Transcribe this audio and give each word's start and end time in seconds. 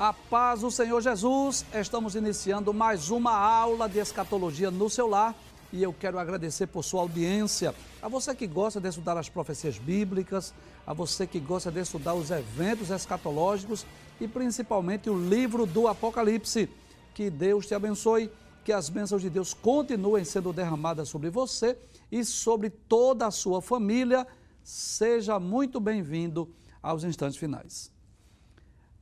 A 0.00 0.14
paz 0.14 0.62
do 0.62 0.70
Senhor 0.70 0.98
Jesus, 1.02 1.62
estamos 1.74 2.14
iniciando 2.14 2.72
mais 2.72 3.10
uma 3.10 3.36
aula 3.36 3.86
de 3.86 3.98
escatologia 3.98 4.70
no 4.70 4.88
seu 4.88 5.06
lar 5.06 5.34
e 5.70 5.82
eu 5.82 5.92
quero 5.92 6.18
agradecer 6.18 6.68
por 6.68 6.82
sua 6.82 7.02
audiência. 7.02 7.74
A 8.00 8.08
você 8.08 8.34
que 8.34 8.46
gosta 8.46 8.80
de 8.80 8.88
estudar 8.88 9.18
as 9.18 9.28
profecias 9.28 9.76
bíblicas, 9.76 10.54
a 10.86 10.94
você 10.94 11.26
que 11.26 11.38
gosta 11.38 11.70
de 11.70 11.80
estudar 11.80 12.14
os 12.14 12.30
eventos 12.30 12.88
escatológicos 12.88 13.84
e 14.18 14.26
principalmente 14.26 15.10
o 15.10 15.28
livro 15.28 15.66
do 15.66 15.86
Apocalipse. 15.86 16.70
Que 17.12 17.28
Deus 17.28 17.66
te 17.66 17.74
abençoe, 17.74 18.32
que 18.64 18.72
as 18.72 18.88
bênçãos 18.88 19.20
de 19.20 19.28
Deus 19.28 19.52
continuem 19.52 20.24
sendo 20.24 20.50
derramadas 20.50 21.10
sobre 21.10 21.28
você 21.28 21.76
e 22.10 22.24
sobre 22.24 22.70
toda 22.70 23.26
a 23.26 23.30
sua 23.30 23.60
família. 23.60 24.26
Seja 24.64 25.38
muito 25.38 25.78
bem-vindo 25.78 26.48
aos 26.82 27.04
instantes 27.04 27.36
finais. 27.36 27.99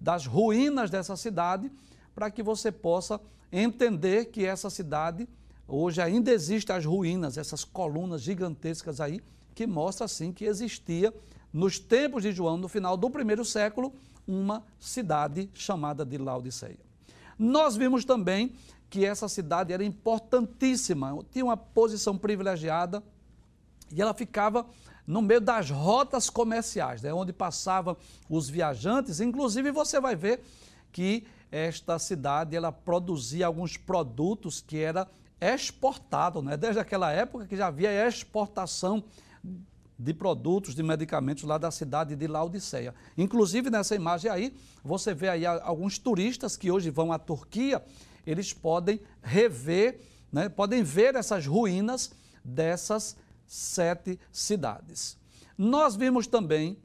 das 0.00 0.26
ruínas 0.26 0.88
dessa 0.88 1.16
cidade, 1.16 1.70
para 2.14 2.30
que 2.30 2.42
você 2.42 2.70
possa 2.70 3.20
entender 3.50 4.26
que 4.26 4.44
essa 4.44 4.70
cidade, 4.70 5.28
hoje 5.66 6.00
ainda 6.00 6.30
existem 6.30 6.74
as 6.74 6.84
ruínas, 6.84 7.36
essas 7.36 7.64
colunas 7.64 8.22
gigantescas 8.22 9.00
aí, 9.00 9.20
que 9.56 9.66
mostra 9.66 10.04
assim 10.04 10.32
que 10.32 10.44
existia, 10.44 11.12
nos 11.52 11.80
tempos 11.80 12.22
de 12.22 12.30
João, 12.30 12.56
no 12.56 12.68
final 12.68 12.96
do 12.96 13.10
primeiro 13.10 13.44
século, 13.44 13.92
uma 14.26 14.62
cidade 14.78 15.50
chamada 15.52 16.06
de 16.06 16.16
Laodiceia. 16.16 16.78
Nós 17.36 17.74
vimos 17.74 18.04
também 18.04 18.54
que 18.88 19.04
essa 19.04 19.28
cidade 19.28 19.72
era 19.72 19.82
importantíssima, 19.82 21.18
tinha 21.32 21.44
uma 21.44 21.56
posição 21.56 22.16
privilegiada 22.16 23.02
e 23.92 24.00
ela 24.00 24.14
ficava 24.14 24.66
no 25.06 25.20
meio 25.20 25.40
das 25.40 25.70
rotas 25.70 26.30
comerciais, 26.30 27.02
né, 27.02 27.12
onde 27.12 27.32
passavam 27.32 27.96
os 28.28 28.48
viajantes. 28.48 29.20
Inclusive, 29.20 29.70
você 29.70 30.00
vai 30.00 30.14
ver 30.14 30.40
que 30.92 31.24
esta 31.50 31.98
cidade 31.98 32.56
ela 32.56 32.72
produzia 32.72 33.46
alguns 33.46 33.76
produtos 33.76 34.60
que 34.60 34.78
era 34.78 35.06
exportado, 35.40 36.40
né? 36.40 36.56
desde 36.56 36.80
aquela 36.80 37.10
época 37.10 37.46
que 37.46 37.56
já 37.56 37.66
havia 37.66 38.06
exportação 38.06 39.02
de 39.98 40.14
produtos, 40.14 40.74
de 40.74 40.82
medicamentos 40.82 41.44
lá 41.44 41.58
da 41.58 41.70
cidade 41.70 42.16
de 42.16 42.26
Laodiceia. 42.26 42.94
Inclusive 43.18 43.68
nessa 43.68 43.94
imagem 43.94 44.30
aí, 44.30 44.56
você 44.82 45.12
vê 45.12 45.28
aí 45.28 45.44
alguns 45.44 45.98
turistas 45.98 46.56
que 46.56 46.70
hoje 46.70 46.90
vão 46.90 47.12
à 47.12 47.18
Turquia 47.18 47.82
eles 48.26 48.52
podem 48.52 49.00
rever, 49.22 50.00
né, 50.30 50.48
podem 50.48 50.82
ver 50.82 51.16
essas 51.16 51.46
ruínas 51.46 52.12
dessas 52.44 53.16
sete 53.52 54.18
cidades. 54.32 55.18
Nós 55.58 55.94
vimos 55.94 56.26
também 56.26 56.78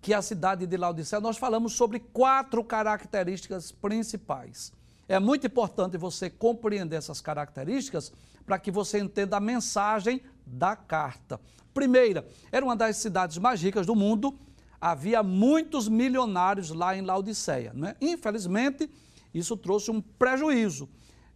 que 0.00 0.14
a 0.14 0.22
cidade 0.22 0.64
de 0.64 0.76
Laodicea, 0.76 1.18
nós 1.18 1.36
falamos 1.36 1.72
sobre 1.72 1.98
quatro 1.98 2.62
características 2.62 3.72
principais. 3.72 4.72
É 5.08 5.18
muito 5.18 5.48
importante 5.48 5.96
você 5.96 6.30
compreender 6.30 6.94
essas 6.94 7.20
características 7.20 8.12
para 8.44 8.60
que 8.60 8.70
você 8.70 9.00
entenda 9.00 9.38
a 9.38 9.40
mensagem 9.40 10.22
da 10.46 10.76
carta. 10.76 11.40
Primeira, 11.74 12.24
era 12.52 12.64
uma 12.64 12.76
das 12.76 12.98
cidades 12.98 13.36
mais 13.36 13.60
ricas 13.60 13.86
do 13.86 13.96
mundo, 13.96 14.38
havia 14.80 15.20
muitos 15.20 15.88
milionários 15.88 16.70
lá 16.70 16.96
em 16.96 17.02
Laodiceia. 17.02 17.72
Né? 17.74 17.96
Infelizmente, 18.00 18.88
isso 19.34 19.56
trouxe 19.56 19.90
um 19.90 20.00
prejuízo. 20.00 20.88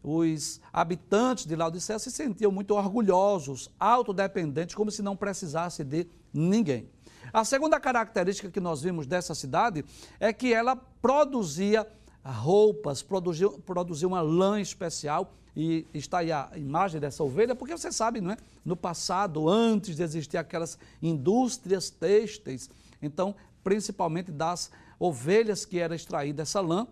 Os 0.03 0.61
habitantes 0.73 1.45
de 1.45 1.55
Laodiceia 1.55 1.99
se 1.99 2.11
sentiam 2.11 2.51
muito 2.51 2.75
orgulhosos, 2.75 3.71
autodependentes, 3.79 4.75
como 4.75 4.91
se 4.91 5.03
não 5.03 5.15
precisasse 5.15 5.85
de 5.85 6.07
ninguém. 6.33 6.89
A 7.33 7.45
segunda 7.45 7.79
característica 7.79 8.51
que 8.51 8.61
nós 8.61 8.83
vimos 8.83 9.07
dessa 9.07 9.35
cidade 9.35 9.85
é 10.19 10.33
que 10.33 10.53
ela 10.53 10.75
produzia 10.75 11.87
roupas, 12.25 13.03
produzia, 13.03 13.49
produzia 13.49 14.09
uma 14.09 14.21
lã 14.21 14.61
especial, 14.61 15.33
e 15.55 15.87
está 15.93 16.19
aí 16.19 16.31
a 16.31 16.51
imagem 16.57 17.01
dessa 17.01 17.23
ovelha, 17.25 17.55
porque 17.55 17.77
você 17.77 17.91
sabe, 17.91 18.21
não 18.21 18.31
é? 18.31 18.37
No 18.65 18.77
passado, 18.77 19.49
antes 19.49 19.97
de 19.97 20.03
existir 20.03 20.37
aquelas 20.37 20.79
indústrias 21.03 21.91
têxteis, 21.91 22.71
então, 23.03 23.35
principalmente 23.63 24.31
das 24.31 24.71
ovelhas 24.99 25.65
que 25.65 25.79
era 25.79 25.95
extraída 25.95 26.43
essa 26.43 26.61
lã, 26.61 26.87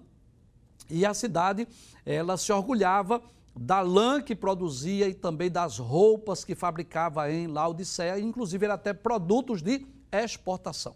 e 0.91 1.05
a 1.05 1.13
cidade, 1.15 1.67
ela 2.05 2.37
se 2.37 2.53
orgulhava 2.53 3.23
da 3.55 3.81
lã 3.81 4.23
que 4.23 4.35
produzia 4.35 5.09
e 5.09 5.15
também 5.15 5.51
das 5.51 5.79
roupas 5.79 6.45
que 6.45 6.55
fabricava 6.55 7.31
em 7.31 7.47
Laodiceia, 7.47 8.19
inclusive 8.19 8.65
era 8.65 8.75
até 8.75 8.93
produtos 8.93 9.61
de 9.61 9.85
exportação. 10.13 10.95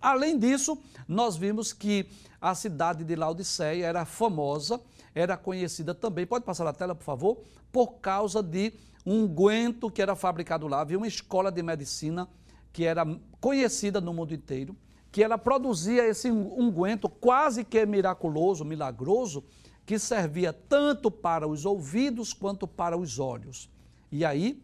Além 0.00 0.38
disso, 0.38 0.78
nós 1.08 1.36
vimos 1.36 1.72
que 1.72 2.06
a 2.40 2.54
cidade 2.54 3.04
de 3.04 3.16
Laodiceia 3.16 3.86
era 3.86 4.04
famosa, 4.04 4.80
era 5.14 5.36
conhecida 5.36 5.94
também, 5.94 6.26
pode 6.26 6.44
passar 6.44 6.66
a 6.66 6.72
tela, 6.72 6.94
por 6.94 7.04
favor, 7.04 7.38
por 7.72 7.94
causa 7.94 8.42
de 8.42 8.72
um 9.04 9.24
unguento 9.24 9.90
que 9.90 10.00
era 10.00 10.14
fabricado 10.14 10.66
lá. 10.66 10.80
Havia 10.80 10.96
uma 10.96 11.06
escola 11.06 11.50
de 11.50 11.62
medicina 11.62 12.28
que 12.72 12.84
era 12.84 13.04
conhecida 13.40 14.00
no 14.00 14.12
mundo 14.14 14.34
inteiro 14.34 14.76
que 15.14 15.22
ela 15.22 15.38
produzia 15.38 16.04
esse 16.08 16.28
unguento 16.28 17.08
quase 17.08 17.62
que 17.62 17.86
miraculoso, 17.86 18.64
milagroso, 18.64 19.44
que 19.86 19.96
servia 19.96 20.52
tanto 20.52 21.08
para 21.08 21.46
os 21.46 21.64
ouvidos 21.64 22.32
quanto 22.32 22.66
para 22.66 22.96
os 22.96 23.20
olhos. 23.20 23.70
E 24.10 24.24
aí, 24.24 24.60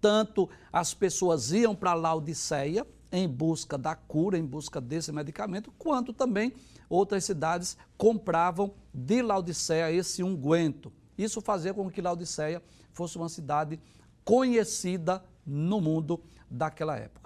tanto 0.00 0.48
as 0.72 0.94
pessoas 0.94 1.52
iam 1.52 1.74
para 1.74 1.92
Laodiceia 1.92 2.86
em 3.12 3.28
busca 3.28 3.76
da 3.76 3.94
cura, 3.94 4.38
em 4.38 4.46
busca 4.46 4.80
desse 4.80 5.12
medicamento, 5.12 5.70
quanto 5.78 6.14
também 6.14 6.54
outras 6.88 7.22
cidades 7.22 7.76
compravam 7.98 8.72
de 8.94 9.20
Laodiceia 9.20 9.92
esse 9.92 10.22
unguento. 10.22 10.90
Isso 11.18 11.42
fazia 11.42 11.74
com 11.74 11.90
que 11.90 12.00
Laodiceia 12.00 12.62
fosse 12.94 13.18
uma 13.18 13.28
cidade 13.28 13.78
conhecida 14.24 15.22
no 15.44 15.78
mundo 15.78 16.22
daquela 16.50 16.96
época. 16.96 17.21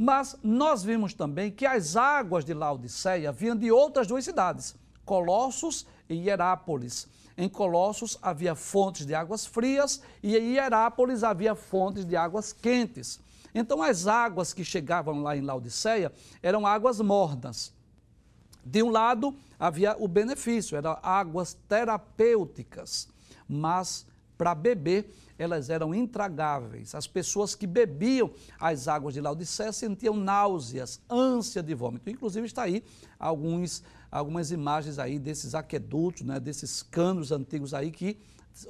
Mas 0.00 0.38
nós 0.44 0.84
vimos 0.84 1.12
também 1.12 1.50
que 1.50 1.66
as 1.66 1.96
águas 1.96 2.44
de 2.44 2.54
Laodiceia 2.54 3.32
vinham 3.32 3.56
de 3.56 3.72
outras 3.72 4.06
duas 4.06 4.24
cidades, 4.24 4.76
Colossos 5.04 5.84
e 6.08 6.14
Hierápolis. 6.14 7.08
Em 7.36 7.48
Colossos 7.48 8.16
havia 8.22 8.54
fontes 8.54 9.04
de 9.04 9.12
águas 9.12 9.44
frias 9.44 10.00
e 10.22 10.36
em 10.36 10.52
Hierápolis 10.52 11.24
havia 11.24 11.56
fontes 11.56 12.04
de 12.04 12.14
águas 12.14 12.52
quentes. 12.52 13.18
Então 13.52 13.82
as 13.82 14.06
águas 14.06 14.52
que 14.52 14.64
chegavam 14.64 15.20
lá 15.20 15.36
em 15.36 15.40
Laodiceia 15.40 16.12
eram 16.40 16.64
águas 16.64 17.00
mornas. 17.00 17.72
De 18.64 18.80
um 18.84 18.90
lado, 18.90 19.34
havia 19.58 19.96
o 19.98 20.06
benefício, 20.06 20.76
eram 20.76 20.96
águas 21.02 21.54
terapêuticas, 21.68 23.08
mas 23.48 24.06
para 24.38 24.54
beber 24.54 25.12
elas 25.38 25.70
eram 25.70 25.94
intragáveis. 25.94 26.94
As 26.94 27.06
pessoas 27.06 27.54
que 27.54 27.66
bebiam 27.66 28.30
as 28.58 28.88
águas 28.88 29.14
de 29.14 29.20
Laodiceia 29.20 29.72
sentiam 29.72 30.16
náuseas, 30.16 31.00
ânsia 31.08 31.62
de 31.62 31.74
vômito. 31.74 32.10
Inclusive 32.10 32.46
está 32.46 32.62
aí 32.62 32.82
alguns, 33.18 33.82
algumas 34.10 34.50
imagens 34.50 34.98
aí 34.98 35.18
desses 35.18 35.54
aquedutos, 35.54 36.22
né, 36.22 36.40
desses 36.40 36.82
canos 36.82 37.30
antigos 37.30 37.72
aí 37.72 37.90
que 37.90 38.18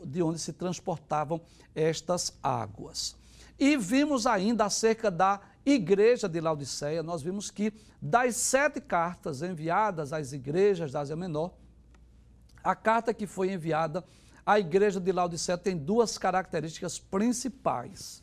de 0.04 0.22
onde 0.22 0.38
se 0.38 0.52
transportavam 0.52 1.40
estas 1.74 2.34
águas. 2.42 3.16
E 3.58 3.76
vimos 3.76 4.26
ainda 4.26 4.66
acerca 4.66 5.10
da 5.10 5.40
igreja 5.64 6.28
de 6.28 6.40
Laodiceia, 6.40 7.02
nós 7.02 7.22
vimos 7.22 7.50
que 7.50 7.72
das 8.00 8.36
sete 8.36 8.80
cartas 8.80 9.42
enviadas 9.42 10.12
às 10.12 10.32
igrejas 10.32 10.92
da 10.92 11.00
Ásia 11.00 11.16
Menor, 11.16 11.52
a 12.62 12.74
carta 12.74 13.14
que 13.14 13.26
foi 13.26 13.52
enviada 13.52 14.04
à 14.48 14.58
igreja 14.58 14.98
de 14.98 15.12
Laodiceia 15.12 15.58
tem 15.58 15.76
duas 15.76 16.16
características 16.16 16.98
principais. 16.98 18.22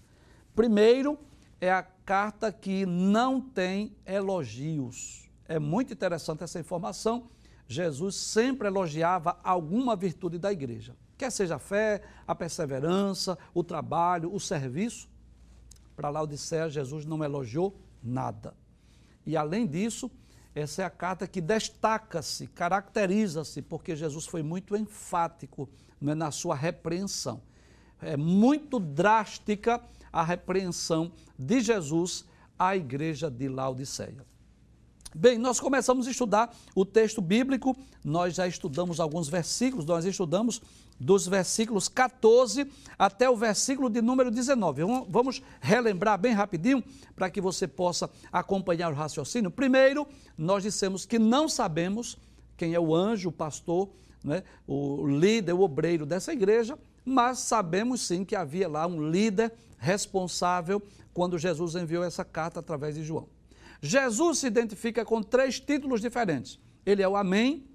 Primeiro, 0.55 1.19
é 1.61 1.71
a 1.71 1.83
carta 1.83 2.51
que 2.51 2.83
não 2.83 3.39
tem 3.39 3.95
elogios. 4.03 5.29
É 5.47 5.59
muito 5.59 5.93
interessante 5.93 6.43
essa 6.43 6.59
informação. 6.59 7.29
Jesus 7.67 8.15
sempre 8.15 8.67
elogiava 8.67 9.39
alguma 9.43 9.95
virtude 9.95 10.39
da 10.39 10.51
igreja. 10.51 10.95
Quer 11.15 11.31
seja 11.31 11.57
a 11.57 11.59
fé, 11.59 12.01
a 12.27 12.33
perseverança, 12.33 13.37
o 13.53 13.63
trabalho, 13.63 14.33
o 14.33 14.39
serviço. 14.39 15.07
Para 15.95 16.09
Laodiceia, 16.09 16.71
Jesus 16.71 17.05
não 17.05 17.23
elogiou 17.23 17.79
nada. 18.01 18.55
E 19.27 19.37
além 19.37 19.67
disso, 19.67 20.09
essa 20.55 20.81
é 20.81 20.85
a 20.85 20.89
carta 20.89 21.27
que 21.27 21.39
destaca-se, 21.39 22.47
caracteriza-se, 22.47 23.61
porque 23.61 23.95
Jesus 23.95 24.25
foi 24.25 24.41
muito 24.41 24.75
enfático 24.75 25.69
né, 26.05 26.15
na 26.15 26.31
sua 26.31 26.55
repreensão. 26.55 27.41
É 28.01 28.15
muito 28.15 28.79
drástica 28.79 29.81
a 30.11 30.23
repreensão 30.23 31.11
de 31.37 31.59
Jesus 31.59 32.25
à 32.57 32.75
igreja 32.75 33.29
de 33.29 33.49
Laodiceia. 33.49 34.25
Bem, 35.13 35.37
nós 35.37 35.61
começamos 35.61 36.07
a 36.07 36.11
estudar 36.11 36.53
o 36.75 36.83
texto 36.83 37.21
bíblico, 37.21 37.75
nós 38.03 38.35
já 38.35 38.45
estudamos 38.45 38.99
alguns 38.99 39.29
versículos, 39.29 39.85
nós 39.85 40.03
estudamos 40.03 40.61
dos 40.99 41.25
versículos 41.25 41.87
14 41.87 42.69
até 42.99 43.29
o 43.29 43.35
versículo 43.35 43.89
de 43.89 44.01
número 44.01 44.29
19. 44.29 44.83
Vamos 45.09 45.41
relembrar 45.61 46.19
bem 46.19 46.33
rapidinho 46.33 46.83
para 47.15 47.29
que 47.29 47.39
você 47.39 47.65
possa 47.65 48.09
acompanhar 48.31 48.91
o 48.91 48.95
raciocínio. 48.95 49.49
Primeiro, 49.49 50.05
nós 50.37 50.63
dissemos 50.63 51.05
que 51.05 51.17
não 51.17 51.47
sabemos 51.47 52.17
quem 52.57 52.73
é 52.73 52.79
o 52.79 52.93
anjo, 52.93 53.29
o 53.29 53.33
pastor, 53.33 53.89
né, 54.25 54.43
o 54.67 55.05
líder, 55.05 55.53
o 55.53 55.61
obreiro 55.61 56.05
dessa 56.05 56.33
igreja, 56.33 56.77
mas 57.05 57.39
sabemos 57.39 58.01
sim 58.01 58.25
que 58.25 58.35
havia 58.35 58.67
lá 58.67 58.87
um 58.87 59.09
líder 59.09 59.53
responsável 59.77 60.81
quando 61.13 61.37
Jesus 61.37 61.75
enviou 61.75 62.03
essa 62.03 62.25
carta 62.25 62.59
através 62.59 62.95
de 62.95 63.03
João. 63.03 63.29
Jesus 63.81 64.39
se 64.39 64.47
identifica 64.47 65.05
com 65.05 65.21
três 65.21 65.59
títulos 65.59 66.01
diferentes. 66.01 66.59
Ele 66.85 67.03
é 67.03 67.07
o 67.07 67.15
Amém, 67.15 67.67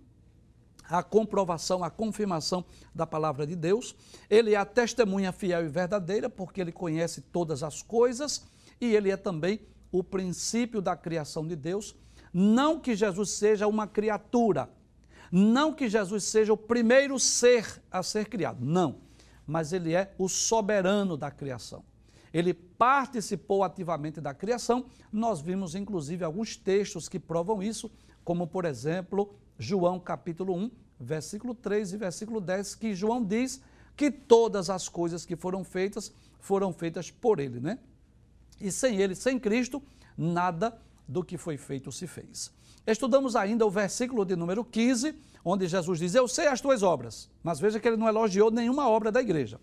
a 0.88 1.02
comprovação, 1.02 1.84
a 1.84 1.90
confirmação 1.90 2.64
da 2.92 3.06
palavra 3.06 3.46
de 3.46 3.54
Deus. 3.54 3.94
Ele 4.28 4.54
é 4.54 4.56
a 4.56 4.64
testemunha 4.64 5.30
fiel 5.30 5.64
e 5.64 5.68
verdadeira, 5.68 6.28
porque 6.28 6.60
ele 6.60 6.72
conhece 6.72 7.20
todas 7.20 7.62
as 7.62 7.80
coisas. 7.80 8.44
E 8.80 8.94
ele 8.96 9.10
é 9.10 9.16
também 9.16 9.60
o 9.92 10.02
princípio 10.02 10.80
da 10.80 10.96
criação 10.96 11.46
de 11.46 11.54
Deus. 11.54 11.94
Não 12.32 12.80
que 12.80 12.96
Jesus 12.96 13.30
seja 13.30 13.68
uma 13.68 13.86
criatura, 13.86 14.68
não 15.30 15.72
que 15.72 15.88
Jesus 15.88 16.24
seja 16.24 16.52
o 16.52 16.56
primeiro 16.56 17.18
ser 17.18 17.82
a 17.90 18.02
ser 18.02 18.28
criado, 18.28 18.64
não. 18.64 18.98
Mas 19.46 19.72
ele 19.72 19.94
é 19.94 20.14
o 20.18 20.28
soberano 20.28 21.16
da 21.16 21.30
criação 21.30 21.84
ele 22.32 22.54
participou 22.54 23.64
ativamente 23.64 24.20
da 24.20 24.32
criação. 24.32 24.86
Nós 25.12 25.40
vimos, 25.40 25.74
inclusive, 25.74 26.24
alguns 26.24 26.56
textos 26.56 27.08
que 27.08 27.18
provam 27.18 27.62
isso, 27.62 27.90
como, 28.24 28.46
por 28.46 28.64
exemplo, 28.64 29.34
João 29.58 29.98
capítulo 29.98 30.54
1, 30.54 30.70
versículo 30.98 31.54
3 31.54 31.92
e 31.92 31.96
versículo 31.96 32.40
10, 32.40 32.74
que 32.76 32.94
João 32.94 33.24
diz 33.24 33.60
que 33.96 34.10
todas 34.10 34.70
as 34.70 34.88
coisas 34.88 35.26
que 35.26 35.36
foram 35.36 35.64
feitas 35.64 36.12
foram 36.38 36.72
feitas 36.72 37.10
por 37.10 37.38
ele, 37.38 37.60
né? 37.60 37.78
E 38.60 38.70
sem 38.70 38.96
ele, 39.00 39.14
sem 39.14 39.38
Cristo, 39.38 39.82
nada 40.16 40.78
do 41.06 41.24
que 41.24 41.36
foi 41.36 41.56
feito 41.56 41.90
se 41.90 42.06
fez. 42.06 42.52
Estudamos 42.86 43.36
ainda 43.36 43.66
o 43.66 43.70
versículo 43.70 44.24
de 44.24 44.34
número 44.34 44.64
15, 44.64 45.14
onde 45.44 45.66
Jesus 45.66 45.98
diz: 45.98 46.14
Eu 46.14 46.26
sei 46.26 46.46
as 46.46 46.60
tuas 46.60 46.82
obras, 46.82 47.30
mas 47.42 47.60
veja 47.60 47.78
que 47.78 47.86
ele 47.86 47.96
não 47.96 48.08
elogiou 48.08 48.50
nenhuma 48.50 48.88
obra 48.88 49.12
da 49.12 49.20
igreja. 49.20 49.60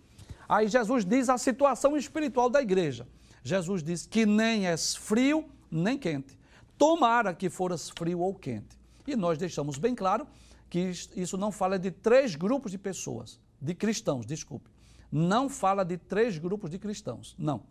Aí 0.47 0.67
Jesus 0.67 1.03
diz 1.03 1.29
a 1.29 1.37
situação 1.37 1.97
espiritual 1.97 2.49
da 2.49 2.61
igreja. 2.61 3.07
Jesus 3.43 3.83
diz 3.83 4.05
que 4.05 4.25
nem 4.25 4.67
és 4.67 4.95
frio 4.95 5.45
nem 5.69 5.97
quente. 5.97 6.37
Tomara 6.77 7.33
que 7.33 7.49
foras 7.49 7.89
frio 7.89 8.19
ou 8.19 8.33
quente. 8.33 8.77
E 9.05 9.15
nós 9.15 9.37
deixamos 9.37 9.77
bem 9.77 9.95
claro 9.95 10.27
que 10.69 10.91
isso 11.15 11.37
não 11.37 11.51
fala 11.51 11.79
de 11.79 11.91
três 11.91 12.35
grupos 12.35 12.71
de 12.71 12.77
pessoas, 12.77 13.39
de 13.61 13.73
cristãos, 13.73 14.25
desculpe. 14.25 14.69
Não 15.11 15.49
fala 15.49 15.83
de 15.83 15.97
três 15.97 16.37
grupos 16.37 16.69
de 16.69 16.77
cristãos, 16.77 17.35
não. 17.37 17.63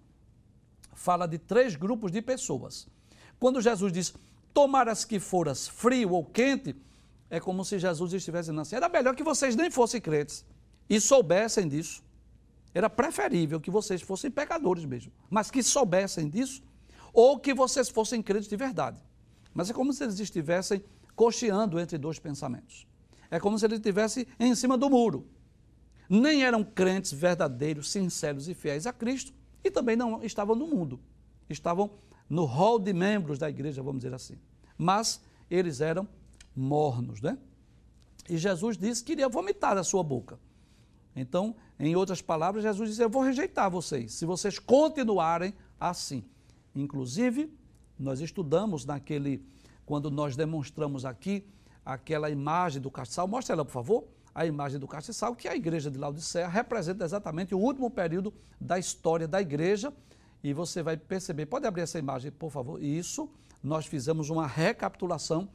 Fala 0.94 1.26
de 1.26 1.38
três 1.38 1.76
grupos 1.76 2.10
de 2.10 2.22
pessoas. 2.22 2.88
Quando 3.38 3.60
Jesus 3.60 3.92
diz, 3.92 4.14
tomaras 4.56 5.04
que 5.04 5.20
foras 5.20 5.68
frio 5.68 6.12
ou 6.12 6.24
quente, 6.24 6.74
é 7.28 7.38
como 7.38 7.62
se 7.62 7.78
Jesus 7.78 8.14
estivesse 8.14 8.44
dizendo 8.44 8.62
assim, 8.62 8.74
era 8.74 8.88
melhor 8.88 9.14
que 9.14 9.22
vocês 9.22 9.54
nem 9.54 9.70
fossem 9.70 10.00
crentes 10.00 10.46
e 10.88 10.98
soubessem 10.98 11.68
disso. 11.68 12.02
Era 12.72 12.88
preferível 12.88 13.60
que 13.60 13.70
vocês 13.70 14.00
fossem 14.00 14.30
pecadores 14.30 14.86
mesmo, 14.86 15.12
mas 15.28 15.50
que 15.50 15.62
soubessem 15.62 16.30
disso, 16.30 16.62
ou 17.12 17.38
que 17.38 17.52
vocês 17.52 17.90
fossem 17.90 18.22
crentes 18.22 18.48
de 18.48 18.56
verdade. 18.56 18.98
Mas 19.52 19.68
é 19.68 19.74
como 19.74 19.92
se 19.92 20.02
eles 20.02 20.18
estivessem 20.20 20.82
cocheando 21.14 21.78
entre 21.78 21.98
dois 21.98 22.18
pensamentos. 22.18 22.86
É 23.30 23.38
como 23.38 23.58
se 23.58 23.66
eles 23.66 23.76
estivessem 23.76 24.26
em 24.40 24.54
cima 24.54 24.78
do 24.78 24.88
muro. 24.88 25.26
Nem 26.08 26.44
eram 26.44 26.64
crentes 26.64 27.12
verdadeiros, 27.12 27.90
sinceros 27.90 28.48
e 28.48 28.54
fiéis 28.54 28.86
a 28.86 28.92
Cristo, 28.92 29.34
e 29.62 29.70
também 29.70 29.96
não 29.96 30.24
estavam 30.24 30.56
no 30.56 30.66
mundo. 30.66 30.98
Estavam 31.46 31.90
no 32.28 32.44
hall 32.44 32.78
de 32.78 32.92
membros 32.92 33.38
da 33.38 33.48
igreja, 33.48 33.82
vamos 33.82 34.02
dizer 34.02 34.14
assim. 34.14 34.38
Mas 34.76 35.20
eles 35.50 35.80
eram 35.80 36.08
mornos, 36.54 37.20
né? 37.20 37.38
E 38.28 38.36
Jesus 38.36 38.76
disse 38.76 39.04
que 39.04 39.12
iria 39.12 39.28
vomitar 39.28 39.74
da 39.74 39.84
sua 39.84 40.02
boca. 40.02 40.38
Então, 41.14 41.54
em 41.78 41.94
outras 41.94 42.20
palavras, 42.20 42.62
Jesus 42.62 42.90
disse: 42.90 43.02
Eu 43.02 43.08
vou 43.08 43.22
rejeitar 43.22 43.70
vocês, 43.70 44.12
se 44.12 44.26
vocês 44.26 44.58
continuarem 44.58 45.54
assim. 45.78 46.24
Inclusive, 46.74 47.50
nós 47.98 48.20
estudamos 48.20 48.84
naquele, 48.84 49.42
quando 49.86 50.10
nós 50.10 50.36
demonstramos 50.36 51.04
aqui 51.04 51.46
aquela 51.84 52.28
imagem 52.28 52.82
do 52.82 52.90
castiçal, 52.90 53.26
mostra 53.28 53.54
ela, 53.54 53.64
por 53.64 53.70
favor, 53.70 54.04
a 54.34 54.44
imagem 54.44 54.78
do 54.78 54.86
castiçal, 54.86 55.34
que 55.34 55.48
a 55.48 55.56
igreja 55.56 55.90
de 55.90 55.96
Laodiceia 55.96 56.48
representa 56.48 57.04
exatamente 57.04 57.54
o 57.54 57.58
último 57.58 57.90
período 57.90 58.34
da 58.60 58.78
história 58.78 59.26
da 59.26 59.40
igreja, 59.40 59.92
e 60.46 60.52
você 60.52 60.80
vai 60.80 60.96
perceber, 60.96 61.46
pode 61.46 61.66
abrir 61.66 61.82
essa 61.82 61.98
imagem, 61.98 62.30
por 62.30 62.52
favor, 62.52 62.80
isso, 62.80 63.28
nós 63.60 63.84
fizemos 63.84 64.30
uma 64.30 64.46
recapitulação 64.46 65.48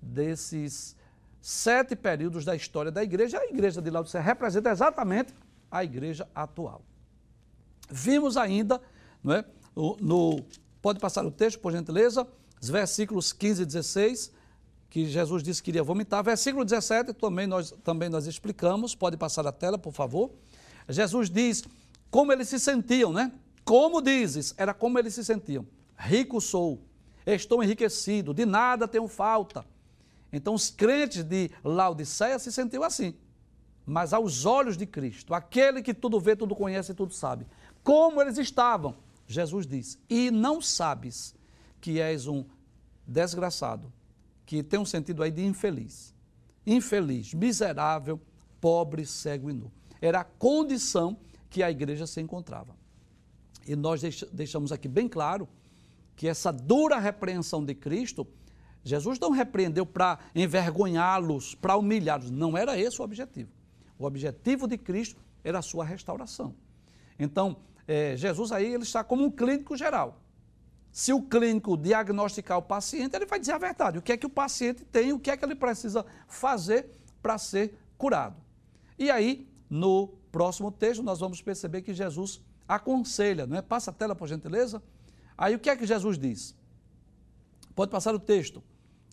desses 0.00 0.96
sete 1.42 1.94
períodos 1.94 2.42
da 2.42 2.56
história 2.56 2.90
da 2.90 3.04
igreja. 3.04 3.38
A 3.38 3.44
igreja 3.44 3.82
de 3.82 3.90
Laodiceia 3.90 4.24
representa 4.24 4.70
exatamente 4.70 5.34
a 5.70 5.84
igreja 5.84 6.26
atual. 6.34 6.80
Vimos 7.90 8.38
ainda, 8.38 8.80
não 9.22 9.34
é, 9.34 9.44
no, 9.76 10.42
pode 10.80 10.98
passar 10.98 11.22
o 11.26 11.30
texto, 11.30 11.60
por 11.60 11.70
gentileza, 11.70 12.26
os 12.62 12.70
versículos 12.70 13.34
15 13.34 13.60
e 13.60 13.66
16, 13.66 14.32
que 14.88 15.04
Jesus 15.04 15.42
disse 15.42 15.62
que 15.62 15.70
iria 15.70 15.82
vomitar. 15.82 16.24
Versículo 16.24 16.64
17, 16.64 17.12
também 17.12 17.46
nós, 17.46 17.72
também 17.84 18.08
nós 18.08 18.26
explicamos, 18.26 18.94
pode 18.94 19.18
passar 19.18 19.46
a 19.46 19.52
tela, 19.52 19.76
por 19.76 19.92
favor. 19.92 20.30
Jesus 20.88 21.28
diz 21.28 21.62
como 22.10 22.32
eles 22.32 22.48
se 22.48 22.58
sentiam, 22.58 23.12
né? 23.12 23.30
Como 23.70 24.02
dizes, 24.02 24.52
era 24.56 24.74
como 24.74 24.98
eles 24.98 25.14
se 25.14 25.24
sentiam. 25.24 25.64
Rico 25.96 26.40
sou, 26.40 26.82
estou 27.24 27.62
enriquecido, 27.62 28.34
de 28.34 28.44
nada 28.44 28.88
tenho 28.88 29.06
falta 29.06 29.64
então 30.32 30.54
os 30.54 30.70
crentes 30.70 31.24
de 31.24 31.50
Laodiceia 31.64 32.38
se 32.38 32.52
sentiam 32.52 32.82
assim. 32.82 33.14
Mas 33.84 34.12
aos 34.12 34.44
olhos 34.44 34.76
de 34.76 34.86
Cristo, 34.86 35.34
aquele 35.34 35.82
que 35.82 35.92
tudo 35.92 36.20
vê, 36.20 36.36
tudo 36.36 36.54
conhece 36.54 36.92
e 36.92 36.94
tudo 36.94 37.12
sabe, 37.12 37.46
como 37.82 38.20
eles 38.20 38.38
estavam, 38.38 38.94
Jesus 39.26 39.66
diz: 39.66 39.98
E 40.08 40.30
não 40.30 40.60
sabes 40.60 41.34
que 41.80 42.00
és 42.00 42.26
um 42.26 42.44
desgraçado, 43.06 43.92
que 44.46 44.62
tem 44.62 44.78
um 44.78 44.84
sentido 44.84 45.22
aí 45.22 45.30
de 45.30 45.44
infeliz. 45.44 46.14
Infeliz, 46.66 47.34
miserável, 47.34 48.20
pobre, 48.60 49.04
cego 49.06 49.50
e 49.50 49.52
nu. 49.52 49.72
Era 50.00 50.20
a 50.20 50.24
condição 50.24 51.16
que 51.48 51.62
a 51.62 51.70
igreja 51.70 52.06
se 52.06 52.20
encontrava. 52.20 52.76
E 53.70 53.76
nós 53.76 54.02
deixamos 54.32 54.72
aqui 54.72 54.88
bem 54.88 55.08
claro 55.08 55.48
que 56.16 56.26
essa 56.26 56.50
dura 56.52 56.98
repreensão 56.98 57.64
de 57.64 57.72
Cristo 57.72 58.26
Jesus 58.82 59.16
não 59.20 59.30
repreendeu 59.30 59.86
para 59.86 60.18
envergonhá-los, 60.34 61.54
para 61.54 61.76
humilhá-los. 61.76 62.32
Não 62.32 62.58
era 62.58 62.76
esse 62.76 63.00
o 63.00 63.04
objetivo. 63.04 63.48
O 63.96 64.04
objetivo 64.04 64.66
de 64.66 64.76
Cristo 64.76 65.22
era 65.44 65.60
a 65.60 65.62
sua 65.62 65.84
restauração. 65.84 66.52
Então, 67.16 67.58
é, 67.86 68.16
Jesus 68.16 68.50
aí 68.50 68.74
ele 68.74 68.82
está 68.82 69.04
como 69.04 69.24
um 69.24 69.30
clínico 69.30 69.76
geral. 69.76 70.20
Se 70.90 71.12
o 71.12 71.22
clínico 71.22 71.76
diagnosticar 71.76 72.58
o 72.58 72.62
paciente, 72.62 73.14
ele 73.14 73.26
vai 73.26 73.38
dizer 73.38 73.52
a 73.52 73.58
verdade. 73.58 73.98
O 73.98 74.02
que 74.02 74.10
é 74.10 74.16
que 74.16 74.26
o 74.26 74.30
paciente 74.30 74.84
tem, 74.84 75.12
o 75.12 75.20
que 75.20 75.30
é 75.30 75.36
que 75.36 75.44
ele 75.44 75.54
precisa 75.54 76.04
fazer 76.26 76.90
para 77.22 77.38
ser 77.38 77.78
curado. 77.96 78.42
E 78.98 79.12
aí, 79.12 79.48
no 79.68 80.08
próximo 80.32 80.72
texto, 80.72 81.04
nós 81.04 81.20
vamos 81.20 81.40
perceber 81.40 81.82
que 81.82 81.94
Jesus 81.94 82.40
aconselha, 82.74 83.46
não 83.46 83.56
é? 83.56 83.62
Passa 83.62 83.90
a 83.90 83.94
tela, 83.94 84.14
por 84.14 84.28
gentileza. 84.28 84.82
Aí 85.36 85.54
o 85.54 85.58
que 85.58 85.68
é 85.68 85.76
que 85.76 85.86
Jesus 85.86 86.18
diz? 86.18 86.54
Pode 87.74 87.90
passar 87.90 88.14
o 88.14 88.18
texto, 88.18 88.62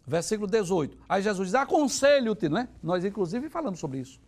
versículo 0.06 0.50
18. 0.50 0.98
Aí 1.10 1.22
Jesus 1.22 1.48
diz: 1.48 1.56
aconselho-te, 1.56 2.48
não 2.48 2.60
é? 2.60 2.70
Nós, 2.84 3.04
inclusive, 3.04 3.50
falamos 3.50 3.80
sobre 3.80 4.00
isso. 4.00 4.20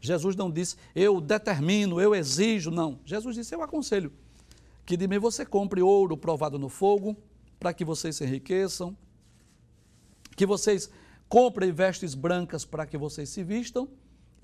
Jesus 0.00 0.36
não 0.36 0.50
disse, 0.50 0.76
eu 0.94 1.18
determino, 1.18 1.98
eu 1.98 2.14
exijo, 2.14 2.70
não. 2.70 3.00
Jesus 3.06 3.36
disse, 3.36 3.54
eu 3.54 3.62
aconselho 3.62 4.12
que 4.84 4.98
de 4.98 5.08
mim 5.08 5.18
você 5.18 5.46
compre 5.46 5.80
ouro 5.80 6.14
provado 6.14 6.58
no 6.58 6.68
fogo, 6.68 7.16
para 7.58 7.72
que 7.72 7.86
vocês 7.86 8.16
se 8.16 8.24
enriqueçam, 8.24 8.94
que 10.36 10.44
vocês 10.44 10.90
comprem 11.26 11.72
vestes 11.72 12.14
brancas 12.14 12.66
para 12.66 12.84
que 12.84 12.98
vocês 12.98 13.30
se 13.30 13.42
vistam 13.42 13.88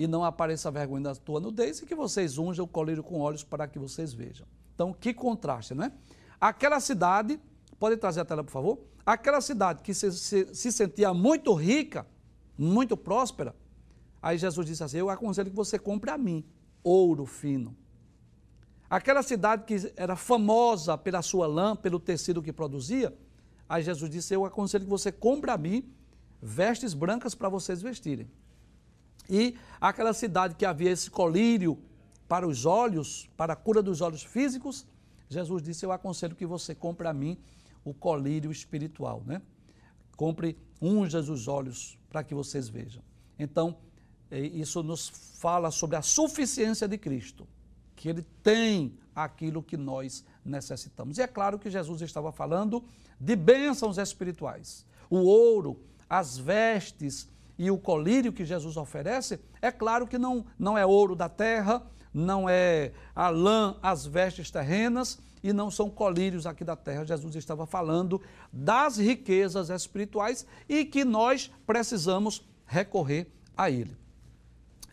e 0.01 0.07
não 0.07 0.25
apareça 0.25 0.71
vergonha 0.71 1.03
da 1.03 1.15
tua 1.15 1.39
nudez 1.41 1.81
e 1.81 1.85
que 1.85 1.95
vocês 1.95 2.39
unjam 2.39 2.65
o 2.65 2.69
colírio 2.69 3.03
com 3.03 3.21
olhos 3.21 3.45
para 3.45 3.69
que 3.69 3.79
vocês 3.79 4.15
vejam. 4.15 4.47
Então, 4.75 4.95
que 4.95 5.13
contraste, 5.13 5.75
não 5.75 5.85
é? 5.85 5.93
Aquela 6.41 6.81
cidade, 6.81 7.39
pode 7.79 7.99
trazer 7.99 8.21
a 8.21 8.25
tela, 8.25 8.43
por 8.43 8.51
favor? 8.51 8.79
Aquela 9.05 9.43
cidade 9.43 9.83
que 9.83 9.93
se, 9.93 10.11
se, 10.13 10.55
se 10.55 10.73
sentia 10.73 11.13
muito 11.13 11.53
rica, 11.53 12.07
muito 12.57 12.97
próspera, 12.97 13.55
aí 14.23 14.39
Jesus 14.39 14.67
disse 14.67 14.83
assim: 14.83 14.97
Eu 14.97 15.11
aconselho 15.11 15.51
que 15.51 15.57
você 15.57 15.79
compre 15.79 16.11
a 16.11 16.17
mim 16.17 16.47
ouro 16.83 17.27
fino. 17.27 17.77
Aquela 18.89 19.23
cidade 19.23 19.65
que 19.65 19.93
era 19.95 20.17
famosa 20.17 20.97
pela 20.97 21.21
sua 21.21 21.47
lã, 21.47 21.77
pelo 21.77 22.01
tecido 22.01 22.41
que 22.41 22.55
produzia, 22.55 23.15
aí 23.69 23.83
Jesus 23.83 24.11
disse: 24.11 24.33
Eu 24.33 24.47
aconselho 24.47 24.85
que 24.85 24.91
você 24.91 25.13
compre 25.13 25.51
a 25.51 25.59
mim 25.59 25.93
vestes 26.41 26.95
brancas 26.95 27.35
para 27.35 27.51
vocês 27.51 27.83
vestirem. 27.83 28.31
E 29.31 29.57
aquela 29.81 30.13
cidade 30.13 30.57
que 30.57 30.67
havia 30.67 30.91
esse 30.91 31.09
colírio 31.09 31.79
para 32.29 32.47
os 32.47 32.67
olhos, 32.67 33.31
para 33.37 33.53
a 33.53 33.57
cura 33.57 33.81
dos 33.81 34.01
olhos 34.01 34.25
físicos, 34.25 34.85
Jesus 35.29 35.63
disse: 35.63 35.87
Eu 35.87 35.93
aconselho 35.93 36.35
que 36.35 36.45
você 36.45 36.75
compre 36.75 37.07
a 37.07 37.13
mim 37.13 37.39
o 37.85 37.95
colírio 37.95 38.51
espiritual, 38.51 39.23
né? 39.25 39.41
Compre 40.17 40.59
unjas 40.83 41.29
os 41.29 41.47
olhos 41.47 41.97
para 42.11 42.25
que 42.25 42.35
vocês 42.35 42.69
vejam. 42.69 43.03
Então, 43.39 43.79
é, 44.31 44.41
isso 44.41 44.83
nos 44.83 45.09
fala 45.09 45.71
sobre 45.71 45.97
a 45.97 46.03
suficiência 46.03 46.89
de 46.89 46.99
Cristo, 46.99 47.47
que 47.95 48.09
Ele 48.09 48.27
tem 48.43 48.99
aquilo 49.15 49.63
que 49.63 49.77
nós 49.77 50.25
necessitamos. 50.45 51.19
E 51.19 51.23
é 51.23 51.27
claro 51.27 51.59
que 51.59 51.71
Jesus 51.71 52.03
estava 52.03 52.33
falando 52.33 52.85
de 53.19 53.37
bênçãos 53.37 53.97
espirituais. 53.97 54.85
O 55.09 55.19
ouro, 55.19 55.81
as 56.09 56.37
vestes 56.37 57.29
e 57.61 57.71
o 57.71 57.77
colírio 57.77 58.33
que 58.33 58.43
Jesus 58.43 58.79
oferece, 58.79 59.39
é 59.61 59.71
claro 59.71 60.07
que 60.07 60.17
não, 60.17 60.47
não 60.59 60.79
é 60.79 60.87
ouro 60.87 61.15
da 61.15 61.29
terra, 61.29 61.83
não 62.13 62.49
é 62.49 62.93
a 63.15 63.29
lã, 63.29 63.77
as 63.83 64.07
vestes 64.07 64.51
terrenas 64.51 65.19
e 65.43 65.53
não 65.53 65.71
são 65.71 65.91
colírios 65.91 66.47
aqui 66.47 66.65
da 66.65 66.75
terra. 66.75 67.05
Jesus 67.05 67.37
estava 67.37 67.67
falando 67.67 68.19
das 68.51 68.97
riquezas 68.97 69.69
espirituais 69.69 70.47
e 70.67 70.87
que 70.87 71.05
nós 71.05 71.51
precisamos 71.67 72.49
recorrer 72.65 73.31
a 73.55 73.71
ele. 73.71 73.95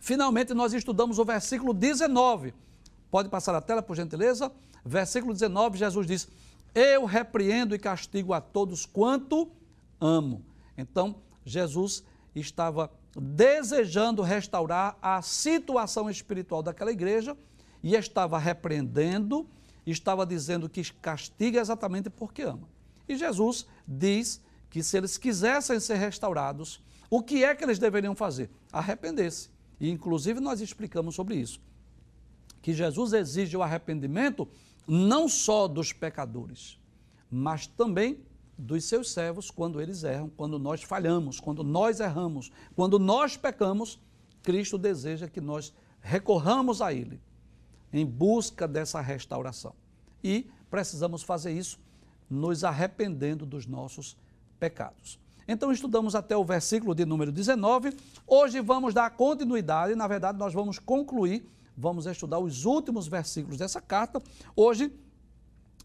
Finalmente, 0.01 0.53
nós 0.53 0.74
estudamos 0.74 1.19
o 1.19 1.24
versículo 1.24 1.74
19. 1.74 2.53
Pode 3.09 3.29
passar 3.29 3.55
a 3.55 3.62
tela, 3.62 3.81
por 3.81 3.95
gentileza? 3.95 4.51
Versículo 4.83 5.31
19, 5.31 5.77
Jesus 5.77 6.05
diz: 6.05 6.27
Eu 6.75 7.05
repreendo 7.05 7.74
e 7.74 7.79
castigo 7.79 8.33
a 8.33 8.41
todos 8.41 8.86
quanto 8.86 9.50
amo. 10.01 10.45
Então, 10.77 11.15
Jesus 11.45 12.03
estava 12.39 12.91
desejando 13.15 14.22
restaurar 14.22 14.98
a 15.01 15.22
situação 15.22 16.10
espiritual 16.10 16.62
daquela 16.62 16.91
igreja 16.91 17.36
e 17.82 17.96
estava 17.96 18.38
repreendendo, 18.38 19.48
estava 19.86 20.25
dizendo 20.25 20.70
que 20.70 20.84
castiga 20.94 21.60
exatamente 21.60 22.10
porque 22.10 22.41
ama. 22.41 22.67
E 23.08 23.15
Jesus 23.15 23.65
diz 23.88 24.41
que 24.70 24.84
se 24.84 24.98
eles 24.98 25.17
quisessem 25.17 25.79
ser 25.79 25.96
restaurados, 25.96 26.84
o 27.10 27.24
que 27.24 27.44
é 27.44 27.56
que 27.56 27.63
eles 27.63 27.79
deveriam 27.79 28.15
fazer? 28.15 28.50
Arrepender-se. 28.72 29.50
E 29.79 29.89
inclusive 29.89 30.39
nós 30.39 30.60
explicamos 30.60 31.15
sobre 31.15 31.36
isso. 31.36 31.62
Que 32.62 32.74
Jesus 32.74 33.13
exige 33.13 33.56
o 33.56 33.63
arrependimento 33.63 34.48
não 34.88 35.27
só 35.29 35.67
dos 35.67 35.94
pecadores, 35.94 36.79
mas 37.29 37.67
também 37.67 38.20
dos 38.58 38.86
seus 38.86 39.12
servos 39.12 39.52
quando 39.52 39.80
eles 39.80 40.04
erram, 40.04 40.30
quando 40.30 40.58
nós 40.58 40.82
falhamos, 40.82 41.40
quando 41.40 41.64
nós 41.64 42.00
erramos, 42.00 42.52
quando 42.76 42.98
nós 42.98 43.38
pecamos, 43.38 44.00
Cristo 44.42 44.78
deseja 44.78 45.28
que 45.28 45.40
nós 45.40 45.74
recorramos 46.02 46.82
a 46.82 46.94
Ele 46.94 47.22
em 47.94 48.06
busca 48.06 48.68
dessa 48.68 49.00
restauração. 49.02 49.74
E 50.24 50.50
precisamos 50.70 51.22
fazer 51.24 51.52
isso 51.52 51.80
nos 52.30 52.64
arrependendo 52.64 53.46
dos 53.46 53.66
nossos 53.66 54.18
pecados. 54.60 55.20
Então 55.48 55.72
estudamos 55.72 56.14
até 56.16 56.36
o 56.36 56.44
versículo 56.44 56.94
de 56.94 57.06
número 57.06 57.32
19. 57.32 57.96
Hoje 58.26 58.60
vamos 58.60 58.94
dar 58.94 59.10
continuidade, 59.12 59.96
na 59.96 60.08
verdade 60.08 60.38
nós 60.38 60.54
vamos 60.54 60.78
concluir, 60.78 61.48
vamos 61.76 62.06
estudar 62.06 62.40
os 62.40 62.66
últimos 62.66 63.08
versículos 63.08 63.58
dessa 63.58 63.80
carta. 63.80 64.22
Hoje 64.56 64.92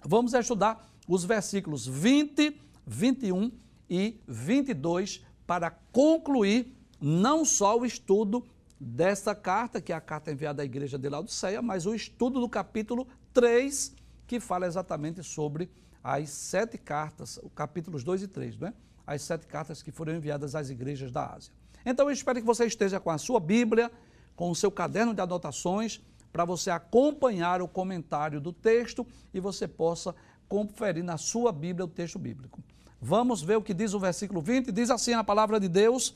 vamos 0.05 0.35
estudar 0.35 0.92
os 1.07 1.25
versículos 1.25 1.87
20, 1.87 2.61
21 2.87 3.51
e 3.89 4.21
22 4.27 5.25
para 5.47 5.71
concluir 5.71 6.75
não 7.01 7.45
só 7.45 7.79
o 7.79 7.85
estudo 7.85 8.45
desta 8.79 9.35
carta, 9.35 9.81
que 9.81 9.93
é 9.93 9.97
a 9.97 10.01
carta 10.01 10.33
enviada 10.33 10.63
à 10.63 10.65
igreja 10.65 10.99
de 10.99 11.09
Laodiceia, 11.09 11.61
mas 11.63 11.87
o 11.87 11.95
estudo 11.95 12.41
do 12.41 12.49
capítulo 12.49 13.07
3, 13.33 13.95
que 14.27 14.41
fala 14.41 14.67
exatamente 14.67 15.23
sobre 15.23 15.71
as 16.03 16.31
sete 16.31 16.77
cartas, 16.79 17.39
capítulos 17.55 18.03
2 18.03 18.23
e 18.23 18.29
3, 18.29 18.59
não 18.59 18.69
é? 18.69 18.75
As 19.07 19.23
sete 19.23 19.47
cartas 19.47 19.83
que 19.83 19.93
foram 19.93 20.15
enviadas 20.15 20.55
às 20.55 20.71
igrejas 20.71 21.13
da 21.13 21.27
Ásia. 21.27 21.53
Então 21.85 22.07
eu 22.09 22.13
espero 22.13 22.41
que 22.41 22.47
você 22.47 22.65
esteja 22.65 22.99
com 22.99 23.11
a 23.11 23.19
sua 23.19 23.39
Bíblia, 23.39 23.91
com 24.35 24.51
o 24.51 24.55
seu 24.55 24.71
caderno 24.71 25.15
de 25.15 25.21
anotações, 25.21 26.01
para 26.33 26.45
você 26.45 26.71
acompanhar 26.71 27.61
o 27.61 27.69
comentário 27.69 28.41
do 28.41 28.53
texto 28.53 29.07
e 29.35 29.39
você 29.39 29.69
possa 29.69 30.15
conferir 30.53 31.03
na 31.03 31.17
sua 31.17 31.51
Bíblia 31.51 31.87
o 31.87 31.89
texto 31.89 32.19
bíblico. 32.19 32.63
Vamos 33.01 33.41
ver 33.41 33.57
o 33.57 33.63
que 33.63 33.73
diz 33.73 33.95
o 33.95 33.99
versículo 33.99 34.43
20. 34.43 34.71
Diz 34.71 34.91
assim 34.91 35.15
a 35.15 35.25
palavra 35.25 35.59
de 35.59 35.67
Deus: 35.67 36.15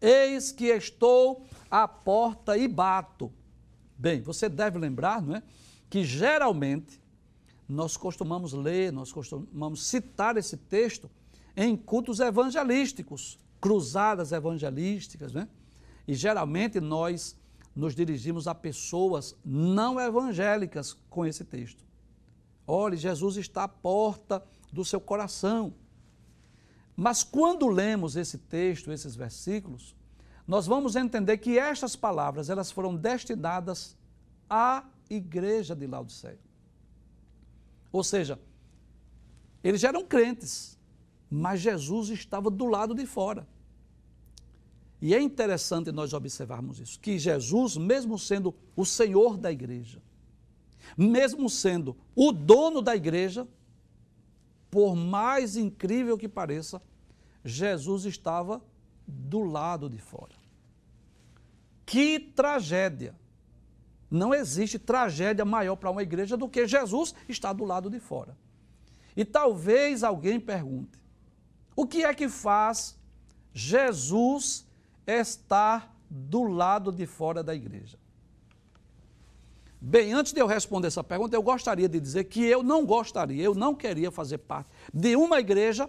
Eis 0.00 0.50
que 0.50 0.64
estou 0.64 1.44
à 1.70 1.86
porta 1.86 2.58
e 2.58 2.66
bato. 2.66 3.32
Bem, 3.96 4.20
você 4.20 4.48
deve 4.48 4.76
lembrar, 4.76 5.22
não 5.22 5.36
é? 5.36 5.42
Que 5.88 6.02
geralmente 6.02 7.00
nós 7.68 7.96
costumamos 7.96 8.52
ler, 8.52 8.92
nós 8.92 9.12
costumamos 9.12 9.86
citar 9.86 10.36
esse 10.36 10.56
texto 10.56 11.08
em 11.56 11.76
cultos 11.76 12.18
evangelísticos, 12.18 13.38
cruzadas 13.60 14.32
evangelísticas, 14.32 15.32
né? 15.32 15.46
E 16.08 16.14
geralmente 16.14 16.80
nós 16.80 17.36
nos 17.72 17.94
dirigimos 17.94 18.48
a 18.48 18.54
pessoas 18.54 19.36
não 19.44 20.00
evangélicas 20.00 20.96
com 21.08 21.24
esse 21.24 21.44
texto. 21.44 21.87
Olhe, 22.70 22.98
Jesus 22.98 23.38
está 23.38 23.64
à 23.64 23.68
porta 23.68 24.44
do 24.70 24.84
seu 24.84 25.00
coração. 25.00 25.72
Mas 26.94 27.24
quando 27.24 27.66
lemos 27.66 28.14
esse 28.14 28.36
texto, 28.36 28.92
esses 28.92 29.16
versículos, 29.16 29.96
nós 30.46 30.66
vamos 30.66 30.94
entender 30.94 31.38
que 31.38 31.58
estas 31.58 31.96
palavras, 31.96 32.50
elas 32.50 32.70
foram 32.70 32.94
destinadas 32.94 33.96
à 34.50 34.84
igreja 35.08 35.74
de 35.74 35.86
Laodiceia. 35.86 36.38
Ou 37.90 38.04
seja, 38.04 38.38
eles 39.64 39.82
eram 39.82 40.04
crentes, 40.04 40.78
mas 41.30 41.60
Jesus 41.60 42.10
estava 42.10 42.50
do 42.50 42.66
lado 42.66 42.94
de 42.94 43.06
fora. 43.06 43.48
E 45.00 45.14
é 45.14 45.20
interessante 45.20 45.90
nós 45.90 46.12
observarmos 46.12 46.80
isso, 46.80 47.00
que 47.00 47.18
Jesus, 47.18 47.78
mesmo 47.78 48.18
sendo 48.18 48.54
o 48.76 48.84
Senhor 48.84 49.38
da 49.38 49.50
igreja, 49.50 50.02
mesmo 50.96 51.48
sendo 51.48 51.96
o 52.14 52.32
dono 52.32 52.80
da 52.82 52.94
igreja, 52.94 53.46
por 54.70 54.94
mais 54.94 55.56
incrível 55.56 56.18
que 56.18 56.28
pareça, 56.28 56.82
Jesus 57.44 58.04
estava 58.04 58.62
do 59.06 59.42
lado 59.42 59.88
de 59.88 59.98
fora. 59.98 60.36
Que 61.86 62.18
tragédia! 62.18 63.14
Não 64.10 64.34
existe 64.34 64.78
tragédia 64.78 65.44
maior 65.44 65.76
para 65.76 65.90
uma 65.90 66.02
igreja 66.02 66.36
do 66.36 66.48
que 66.48 66.66
Jesus 66.66 67.14
estar 67.28 67.52
do 67.52 67.64
lado 67.64 67.90
de 67.90 68.00
fora. 68.00 68.36
E 69.16 69.24
talvez 69.24 70.02
alguém 70.02 70.38
pergunte: 70.40 70.98
O 71.76 71.86
que 71.86 72.04
é 72.04 72.14
que 72.14 72.28
faz 72.28 72.98
Jesus 73.52 74.66
estar 75.06 75.94
do 76.08 76.44
lado 76.44 76.92
de 76.92 77.06
fora 77.06 77.42
da 77.42 77.54
igreja? 77.54 77.98
Bem, 79.80 80.12
antes 80.12 80.32
de 80.32 80.40
eu 80.40 80.46
responder 80.46 80.88
essa 80.88 81.04
pergunta, 81.04 81.36
eu 81.36 81.42
gostaria 81.42 81.88
de 81.88 82.00
dizer 82.00 82.24
que 82.24 82.44
eu 82.44 82.62
não 82.62 82.84
gostaria, 82.84 83.42
eu 83.42 83.54
não 83.54 83.74
queria 83.74 84.10
fazer 84.10 84.38
parte 84.38 84.68
de 84.92 85.14
uma 85.14 85.38
igreja 85.38 85.88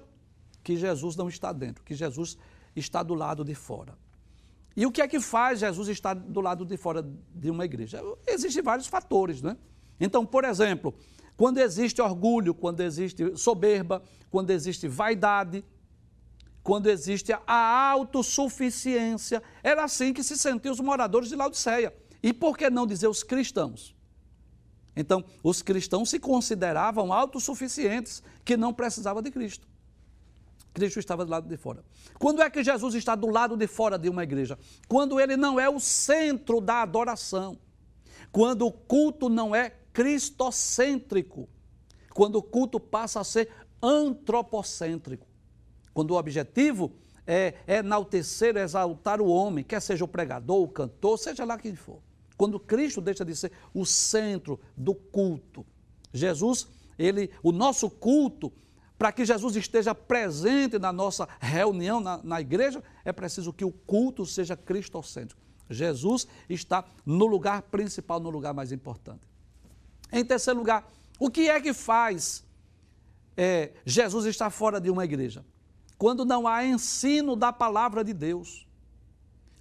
que 0.64 0.78
Jesus 0.78 1.16
não 1.16 1.28
está 1.28 1.52
dentro, 1.52 1.84
que 1.84 1.96
Jesus 1.96 2.38
está 2.76 3.02
do 3.02 3.16
lado 3.16 3.44
de 3.44 3.56
fora. 3.56 3.98
E 4.76 4.86
o 4.86 4.92
que 4.92 5.02
é 5.02 5.08
que 5.08 5.20
faz 5.20 5.60
Jesus 5.60 5.88
estar 5.88 6.14
do 6.14 6.40
lado 6.40 6.64
de 6.64 6.78
fora 6.78 7.04
de 7.34 7.50
uma 7.50 7.66
igreja? 7.66 8.02
Existem 8.28 8.62
vários 8.62 8.88
fatores, 8.88 9.42
né? 9.42 9.58
Então, 10.00 10.24
por 10.26 10.46
exemplo, 10.46 10.94
quando 11.36 11.58
existe 11.58 12.02
orgulho, 12.02 12.54
quando 12.54 12.82
existe 12.82 13.36
soberba, 13.36 14.04
quando 14.30 14.52
existe 14.52 14.88
vaidade, 14.88 15.66
quando 16.62 16.88
existe 16.88 17.34
a 17.48 17.90
autossuficiência, 17.92 19.42
era 19.64 19.84
assim 19.84 20.14
que 20.14 20.24
se 20.24 20.38
sentiam 20.38 20.72
os 20.72 20.80
moradores 20.80 21.30
de 21.30 21.36
Laodiceia. 21.36 21.94
E 22.22 22.34
por 22.34 22.58
que 22.58 22.70
não 22.70 22.86
dizer 22.86 23.08
os 23.08 23.24
cristãos? 23.24 23.96
Então, 24.96 25.24
os 25.44 25.62
cristãos 25.62 26.10
se 26.10 26.20
consideravam 26.20 27.14
autossuficientes, 27.14 28.22
que 28.44 28.58
não 28.58 28.74
precisavam 28.74 29.22
de 29.22 29.32
Cristo. 29.32 29.68
Cristo 30.74 31.00
estava 31.00 31.26
do 31.26 31.32
lado 31.32 31.48
de 31.48 31.58
fora. 31.58 31.84
Quando 32.18 32.42
é 32.42 32.50
que 32.50 32.64
Jesus 32.64 32.96
está 32.96 33.16
do 33.16 33.28
lado 33.28 33.56
de 33.56 33.68
fora 33.68 33.98
de 33.98 34.10
uma 34.10 34.24
igreja? 34.24 34.58
Quando 34.88 35.20
ele 35.20 35.36
não 35.38 35.60
é 35.60 35.70
o 35.70 35.80
centro 35.80 36.62
da 36.62 36.82
adoração. 36.82 37.58
Quando 38.32 38.66
o 38.66 38.72
culto 38.72 39.30
não 39.30 39.56
é 39.56 39.72
cristocêntrico. 39.94 41.48
Quando 42.14 42.36
o 42.36 42.44
culto 42.44 42.80
passa 42.80 43.20
a 43.22 43.24
ser 43.24 43.50
antropocêntrico. 43.82 45.28
Quando 45.94 46.12
o 46.12 46.18
objetivo 46.18 46.92
é 47.26 47.56
enaltecer, 47.68 48.58
exaltar 48.58 49.22
o 49.22 49.28
homem, 49.28 49.64
quer 49.64 49.82
seja 49.82 50.04
o 50.04 50.08
pregador, 50.08 50.62
o 50.62 50.68
cantor, 50.68 51.18
seja 51.18 51.46
lá 51.46 51.58
quem 51.58 51.76
for. 51.76 52.02
Quando 52.40 52.58
Cristo 52.58 53.02
deixa 53.02 53.26
de 53.26 53.36
ser 53.36 53.52
o 53.74 53.86
centro 53.86 54.58
do 54.78 54.96
culto. 54.96 55.66
Jesus, 56.14 56.70
ele, 56.98 57.32
o 57.44 57.52
nosso 57.52 57.90
culto, 57.90 58.50
para 58.98 59.12
que 59.12 59.26
Jesus 59.26 59.58
esteja 59.58 59.94
presente 59.94 60.80
na 60.80 60.94
nossa 60.94 61.28
reunião 61.38 62.00
na, 62.00 62.24
na 62.24 62.40
igreja, 62.40 62.82
é 63.04 63.12
preciso 63.12 63.52
que 63.52 63.66
o 63.66 63.72
culto 63.74 64.26
seja 64.26 64.56
cristocêntrico. 64.56 65.42
Jesus 65.70 66.30
está 66.50 66.86
no 67.06 67.26
lugar 67.26 67.64
principal, 67.64 68.22
no 68.22 68.30
lugar 68.30 68.54
mais 68.54 68.72
importante. 68.72 69.28
Em 70.10 70.24
terceiro 70.24 70.60
lugar, 70.60 70.90
o 71.20 71.30
que 71.30 71.50
é 71.50 71.60
que 71.60 71.74
faz 71.74 72.46
é, 73.36 73.74
Jesus 73.86 74.26
estar 74.26 74.50
fora 74.50 74.80
de 74.80 74.90
uma 74.90 75.04
igreja? 75.04 75.46
Quando 75.98 76.24
não 76.24 76.48
há 76.48 76.64
ensino 76.64 77.36
da 77.36 77.52
palavra 77.52 78.02
de 78.02 78.14
Deus 78.14 78.66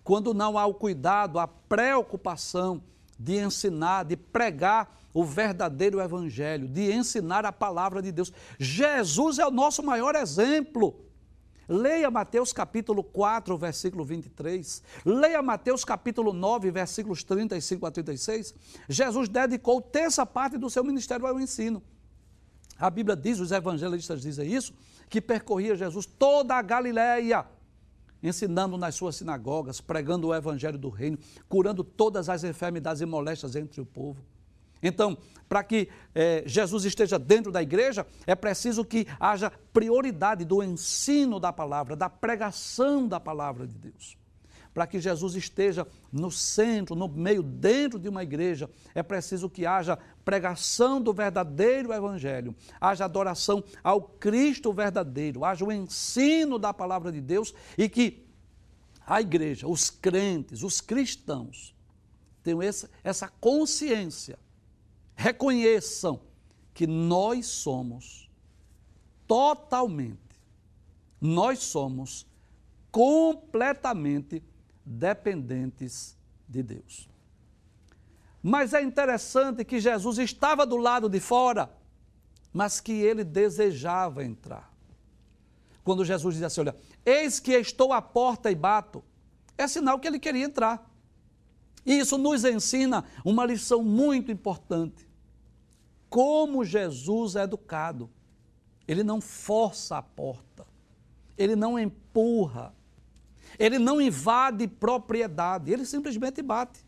quando 0.08 0.32
não 0.32 0.56
há 0.56 0.64
o 0.64 0.72
cuidado, 0.72 1.38
a 1.38 1.46
preocupação 1.46 2.82
de 3.18 3.36
ensinar, 3.36 4.06
de 4.06 4.16
pregar 4.16 4.98
o 5.12 5.22
verdadeiro 5.22 6.00
evangelho, 6.00 6.66
de 6.66 6.90
ensinar 6.90 7.44
a 7.44 7.52
palavra 7.52 8.00
de 8.00 8.10
Deus. 8.10 8.32
Jesus 8.58 9.38
é 9.38 9.46
o 9.46 9.50
nosso 9.50 9.82
maior 9.82 10.14
exemplo. 10.14 10.98
Leia 11.68 12.10
Mateus 12.10 12.54
capítulo 12.54 13.04
4, 13.04 13.54
versículo 13.58 14.02
23. 14.02 14.82
Leia 15.04 15.42
Mateus 15.42 15.84
capítulo 15.84 16.32
9, 16.32 16.70
versículos 16.70 17.22
35 17.22 17.84
a 17.84 17.90
36. 17.90 18.54
Jesus 18.88 19.28
dedicou 19.28 19.82
terça 19.82 20.24
parte 20.24 20.56
do 20.56 20.70
seu 20.70 20.82
ministério 20.82 21.26
ao 21.26 21.38
ensino. 21.38 21.82
A 22.78 22.88
Bíblia 22.88 23.14
diz, 23.14 23.40
os 23.40 23.52
evangelistas 23.52 24.22
dizem 24.22 24.50
isso, 24.50 24.72
que 25.10 25.20
percorria 25.20 25.76
Jesus 25.76 26.06
toda 26.06 26.54
a 26.54 26.62
Galiléia 26.62 27.44
ensinando 28.22 28.76
nas 28.76 28.94
suas 28.94 29.16
sinagogas, 29.16 29.80
pregando 29.80 30.28
o 30.28 30.34
evangelho 30.34 30.78
do 30.78 30.88
reino, 30.88 31.18
curando 31.48 31.82
todas 31.84 32.28
as 32.28 32.44
enfermidades 32.44 33.00
e 33.02 33.06
moléstias 33.06 33.56
entre 33.56 33.80
o 33.80 33.86
povo. 33.86 34.22
Então, 34.82 35.18
para 35.48 35.64
que 35.64 35.88
eh, 36.14 36.44
Jesus 36.46 36.84
esteja 36.84 37.18
dentro 37.18 37.50
da 37.50 37.60
igreja, 37.60 38.06
é 38.26 38.34
preciso 38.34 38.84
que 38.84 39.06
haja 39.18 39.50
prioridade 39.72 40.44
do 40.44 40.62
ensino 40.62 41.40
da 41.40 41.52
palavra, 41.52 41.96
da 41.96 42.08
pregação 42.08 43.08
da 43.08 43.18
palavra 43.18 43.66
de 43.66 43.74
Deus 43.76 44.16
para 44.78 44.86
que 44.86 45.00
Jesus 45.00 45.34
esteja 45.34 45.84
no 46.12 46.30
centro, 46.30 46.94
no 46.94 47.08
meio, 47.08 47.42
dentro 47.42 47.98
de 47.98 48.08
uma 48.08 48.22
igreja, 48.22 48.70
é 48.94 49.02
preciso 49.02 49.50
que 49.50 49.66
haja 49.66 49.98
pregação 50.24 51.02
do 51.02 51.12
verdadeiro 51.12 51.92
Evangelho, 51.92 52.54
haja 52.80 53.04
adoração 53.04 53.64
ao 53.82 54.00
Cristo 54.00 54.72
verdadeiro, 54.72 55.44
haja 55.44 55.64
o 55.64 55.72
ensino 55.72 56.60
da 56.60 56.72
palavra 56.72 57.10
de 57.10 57.20
Deus 57.20 57.52
e 57.76 57.88
que 57.88 58.24
a 59.04 59.20
igreja, 59.20 59.66
os 59.66 59.90
crentes, 59.90 60.62
os 60.62 60.80
cristãos, 60.80 61.74
tenham 62.44 62.62
essa, 62.62 63.26
consciência, 63.40 64.38
reconheçam 65.16 66.20
que 66.72 66.86
nós 66.86 67.46
somos 67.46 68.30
totalmente, 69.26 70.40
nós 71.20 71.58
somos 71.58 72.28
completamente 72.92 74.40
dependentes 74.88 76.16
de 76.48 76.62
Deus. 76.62 77.08
Mas 78.42 78.72
é 78.72 78.82
interessante 78.82 79.64
que 79.64 79.78
Jesus 79.78 80.18
estava 80.18 80.64
do 80.64 80.76
lado 80.76 81.08
de 81.08 81.20
fora, 81.20 81.70
mas 82.52 82.80
que 82.80 82.92
ele 82.92 83.24
desejava 83.24 84.24
entrar. 84.24 84.72
Quando 85.84 86.04
Jesus 86.04 86.36
diz 86.36 86.44
assim: 86.44 86.60
Olha, 86.60 86.76
eis 87.04 87.38
que 87.38 87.52
estou 87.52 87.92
à 87.92 88.00
porta 88.00 88.50
e 88.50 88.54
bato, 88.54 89.04
é 89.56 89.66
sinal 89.66 89.98
que 89.98 90.08
ele 90.08 90.18
queria 90.18 90.44
entrar. 90.44 90.88
E 91.84 91.98
isso 91.98 92.16
nos 92.16 92.44
ensina 92.44 93.04
uma 93.24 93.44
lição 93.44 93.82
muito 93.82 94.30
importante. 94.30 95.08
Como 96.08 96.64
Jesus 96.64 97.36
é 97.36 97.42
educado. 97.42 98.10
Ele 98.86 99.04
não 99.04 99.20
força 99.20 99.98
a 99.98 100.02
porta, 100.02 100.66
ele 101.36 101.54
não 101.54 101.78
empurra, 101.78 102.74
ele 103.58 103.78
não 103.78 104.00
invade 104.00 104.66
propriedade, 104.66 105.72
ele 105.72 105.84
simplesmente 105.84 106.42
bate. 106.42 106.84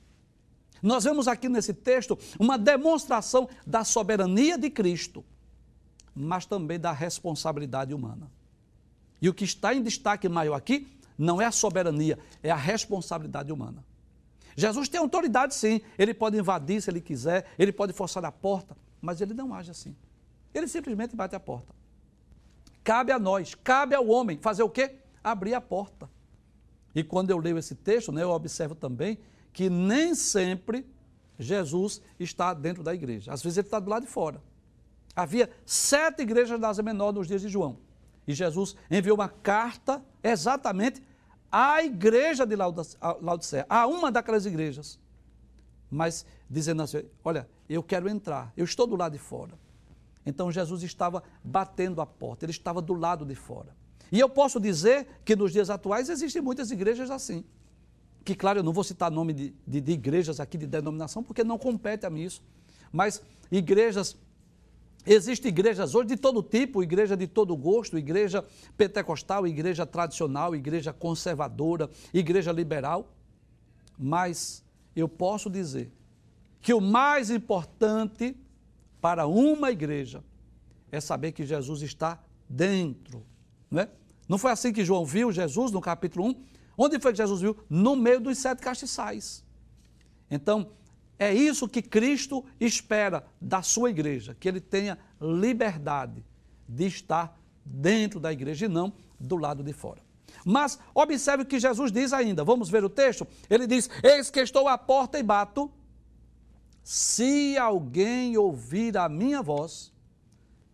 Nós 0.83 1.05
vemos 1.05 1.29
aqui 1.29 1.49
nesse 1.49 1.75
texto 1.75 2.19
uma 2.39 2.57
demonstração 2.57 3.49
da 3.67 3.85
soberania 3.85 4.57
de 4.57 4.71
Cristo, 4.71 5.25
mas 6.15 6.47
também 6.47 6.79
da 6.79 6.93
responsabilidade 6.93 7.95
humana. 7.95 8.31
E 9.21 9.29
o 9.29 9.35
que 9.35 9.45
está 9.45 9.75
em 9.75 9.83
destaque 9.83 10.29
maior 10.29 10.55
aqui 10.55 10.89
não 11.19 11.41
é 11.41 11.45
a 11.45 11.53
soberania, 11.53 12.19
é 12.43 12.51
a 12.51 12.57
responsabilidade 12.57 13.53
humana. 13.53 13.85
Jesus 14.57 14.89
tem 14.89 14.99
autoridade 14.99 15.55
sim, 15.55 15.81
ele 15.99 16.15
pode 16.15 16.39
invadir 16.39 16.81
se 16.81 16.91
ele 16.91 17.01
quiser, 17.01 17.47
ele 17.59 17.73
pode 17.73 17.93
forçar 17.93 18.25
a 18.25 18.33
porta, 18.33 18.77
mas 19.01 19.21
ele 19.21 19.35
não 19.35 19.55
age 19.55 19.71
assim. 19.71 19.95
Ele 20.53 20.67
simplesmente 20.67 21.15
bate 21.15 21.37
a 21.37 21.41
porta. 21.41 21.75
Cabe 22.83 23.13
a 23.13 23.19
nós, 23.19 23.55
cabe 23.55 23.95
ao 23.95 24.07
homem 24.09 24.39
fazer 24.39 24.63
o 24.63 24.71
quê? 24.71 24.97
Abrir 25.23 25.55
a 25.55 25.61
porta. 25.61 26.09
E 26.95 27.05
quando 27.05 27.31
eu 27.31 27.39
leio 27.39 27.59
esse 27.59 27.75
texto, 27.75 28.11
né, 28.13 28.23
eu 28.23 28.31
observo 28.31 28.75
também 28.75 29.19
que 29.53 29.69
nem 29.69 30.15
sempre 30.15 30.87
Jesus 31.39 32.03
está 32.19 32.53
dentro 32.53 32.83
da 32.83 32.95
igreja. 32.95 33.33
Às 33.33 33.43
vezes 33.43 33.59
ele 33.59 33.67
está 33.67 33.81
do 33.81 33.91
lado 33.91 34.05
de 34.05 34.09
fora. 34.11 34.43
Havia 35.15 35.51
sete 35.65 36.23
igrejas 36.23 36.61
da 36.61 36.69
Ásia 36.69 36.83
Menor 36.83 37.13
nos 37.13 37.27
dias 37.27 37.43
de 37.43 37.49
João. 37.49 37.79
E 38.27 38.35
Jesus 38.35 38.77
enviou 38.91 39.17
uma 39.17 39.29
carta 39.29 40.05
exatamente 40.23 41.03
à 41.51 41.83
igreja 41.83 42.47
de 42.47 42.55
Laodicea, 42.55 43.67
a 43.69 43.87
uma 43.87 44.13
daquelas 44.13 44.47
igrejas. 44.47 45.01
Mas 45.91 46.25
dizendo 46.49 46.83
assim: 46.83 47.03
Olha, 47.25 47.49
eu 47.69 47.83
quero 47.83 48.09
entrar, 48.09 48.53
eu 48.57 48.65
estou 48.65 48.87
do 48.87 48.97
lado 48.97 49.13
de 49.13 49.19
fora. 49.19 49.59
Então 50.25 50.53
Jesus 50.53 50.83
estava 50.83 51.23
batendo 51.43 52.01
a 52.01 52.07
porta, 52.07 52.45
ele 52.45 52.53
estava 52.53 52.81
do 52.81 52.95
lado 52.95 53.25
de 53.25 53.35
fora. 53.35 53.75
E 54.11 54.19
eu 54.19 54.29
posso 54.29 54.59
dizer 54.59 55.07
que 55.25 55.37
nos 55.37 55.53
dias 55.53 55.71
atuais 55.71 56.09
existem 56.09 56.43
muitas 56.43 56.71
igrejas 56.71 57.11
assim. 57.11 57.45
Que, 58.25 58.35
claro, 58.35 58.59
eu 58.59 58.63
não 58.63 58.73
vou 58.73 58.85
citar 58.85 59.11
nome 59.11 59.33
de, 59.33 59.55
de, 59.67 59.81
de 59.81 59.93
igrejas 59.93 60.41
aqui 60.41 60.59
de 60.59 60.67
denominação, 60.67 61.23
porque 61.23 61.45
não 61.45 61.59
compete 61.59 62.05
a 62.07 62.11
mim 62.11 62.23
isso. 62.23 62.43
Mas 62.93 63.23
igrejas 63.51 64.17
Existem 65.07 65.49
igrejas 65.49 65.95
hoje 65.95 66.09
de 66.09 66.17
todo 66.17 66.43
tipo, 66.43 66.83
igreja 66.83 67.17
de 67.17 67.27
todo 67.27 67.57
gosto, 67.57 67.97
igreja 67.97 68.45
pentecostal, 68.77 69.47
igreja 69.47 69.87
tradicional, 69.87 70.55
igreja 70.55 70.93
conservadora, 70.93 71.89
igreja 72.13 72.53
liberal. 72.53 73.11
Mas 73.99 74.63
eu 74.95 75.09
posso 75.09 75.49
dizer 75.49 75.91
que 76.61 76.75
o 76.75 76.81
mais 76.81 77.31
importante 77.31 78.37
para 79.01 79.27
uma 79.27 79.71
igreja 79.71 80.23
é 80.93 81.01
saber 81.01 81.33
que 81.33 81.47
Jesus 81.47 81.81
está 81.81 82.23
dentro, 82.47 83.25
não 83.71 83.81
é? 83.81 83.89
Não 84.31 84.39
foi 84.39 84.53
assim 84.53 84.73
que 84.73 84.85
João 84.85 85.05
viu 85.05 85.33
Jesus 85.33 85.73
no 85.73 85.81
capítulo 85.81 86.29
1? 86.29 86.45
Onde 86.79 87.01
foi 87.01 87.11
que 87.11 87.19
Jesus 87.19 87.41
viu? 87.41 87.57
No 87.69 87.97
meio 87.97 88.21
dos 88.21 88.39
sete 88.39 88.63
castiçais. 88.63 89.45
Então, 90.31 90.71
é 91.19 91.35
isso 91.35 91.69
que 91.69 91.83
Cristo 91.83 92.45
espera 92.61 93.27
da 93.41 93.61
sua 93.61 93.91
igreja, 93.91 94.37
que 94.39 94.47
ele 94.47 94.61
tenha 94.61 94.97
liberdade 95.21 96.25
de 96.69 96.87
estar 96.87 97.37
dentro 97.65 98.21
da 98.21 98.33
igreja 98.33 98.67
e 98.67 98.69
não 98.69 98.93
do 99.19 99.37
lado 99.37 99.65
de 99.65 99.73
fora. 99.73 100.01
Mas 100.45 100.79
observe 100.95 101.43
o 101.43 101.47
que 101.47 101.59
Jesus 101.59 101.91
diz 101.91 102.13
ainda. 102.13 102.45
Vamos 102.45 102.71
ver 102.71 102.85
o 102.85 102.89
texto? 102.89 103.27
Ele 103.51 103.67
diz: 103.67 103.91
Eis 104.01 104.31
que 104.31 104.39
estou 104.39 104.69
à 104.69 104.79
porta 104.79 105.19
e 105.19 105.25
bato. 105.25 105.69
Se 106.85 107.59
alguém 107.59 108.37
ouvir 108.37 108.97
a 108.97 109.09
minha 109.09 109.43
voz 109.43 109.93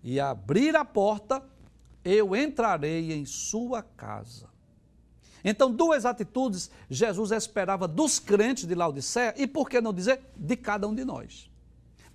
e 0.02 0.20
abrir 0.20 0.76
a 0.76 0.84
porta, 0.84 1.42
eu 2.06 2.36
entrarei 2.36 3.12
em 3.12 3.24
sua 3.24 3.82
casa. 3.82 4.48
Então, 5.44 5.70
duas 5.70 6.04
atitudes 6.04 6.70
Jesus 6.88 7.30
esperava 7.32 7.86
dos 7.86 8.18
crentes 8.18 8.66
de 8.66 8.74
Laodiceia 8.74 9.34
e, 9.36 9.46
por 9.46 9.68
que 9.68 9.80
não 9.80 9.92
dizer, 9.92 10.20
de 10.36 10.56
cada 10.56 10.86
um 10.86 10.94
de 10.94 11.04
nós. 11.04 11.50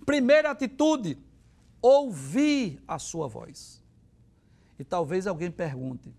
Primeira 0.06 0.51
atitude, 0.51 1.17
ouvir 1.82 2.82
a 2.88 2.97
sua 2.97 3.27
voz. 3.27 3.82
E 4.80 4.84
talvez 4.84 5.27
alguém 5.27 5.51
pergunte: 5.51 6.13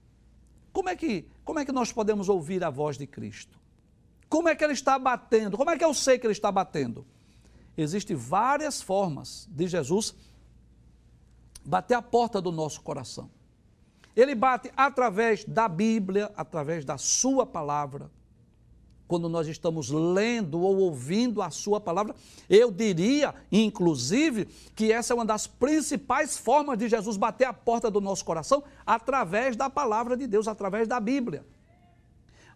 como 0.73 0.89
é 0.89 0.97
que, 0.97 1.27
como 1.45 1.59
é 1.59 1.65
que 1.65 1.73
nós 1.73 1.93
podemos 1.93 2.29
ouvir 2.29 2.63
a 2.63 2.71
voz 2.71 2.97
de 2.97 3.07
Cristo? 3.07 3.59
Como 4.29 4.49
é 4.49 4.55
que 4.55 4.65
ele 4.65 4.73
está 4.73 4.99
batendo? 4.99 5.57
Como 5.57 5.71
é 5.71 5.77
que 5.77 5.85
eu 5.85 5.93
sei 5.93 6.19
que 6.19 6.27
ele 6.27 6.33
está 6.33 6.51
batendo? 6.51 7.07
Existem 7.77 8.17
várias 8.17 8.81
formas 8.81 9.49
de 9.51 9.67
Jesus 9.67 10.15
bater 11.65 11.95
a 11.95 12.03
porta 12.03 12.41
do 12.41 12.51
nosso 12.51 12.81
coração. 12.81 13.31
Ele 14.15 14.35
bate 14.35 14.71
através 14.77 15.45
da 15.45 15.69
Bíblia, 15.69 16.31
através 16.37 16.85
da 16.85 16.99
Sua 16.99 17.47
palavra 17.47 18.11
quando 19.13 19.29
nós 19.29 19.47
estamos 19.47 19.91
lendo 19.91 20.59
ou 20.59 20.79
ouvindo 20.79 21.43
a 21.43 21.51
Sua 21.51 21.79
palavra. 21.79 22.15
Eu 22.49 22.71
diria, 22.71 23.35
inclusive, 23.53 24.47
que 24.75 24.91
essa 24.91 25.13
é 25.13 25.15
uma 25.15 25.27
das 25.27 25.47
principais 25.47 26.39
formas 26.39 26.79
de 26.79 26.89
Jesus 26.89 27.19
bater 27.19 27.45
a 27.45 27.53
porta 27.53 27.91
do 27.91 28.01
nosso 28.01 28.25
coração 28.25 28.65
através 28.87 29.55
da 29.55 29.69
palavra 29.69 30.17
de 30.17 30.27
Deus, 30.27 30.49
através 30.49 30.89
da 30.89 30.99
Bíblia. 30.99 31.45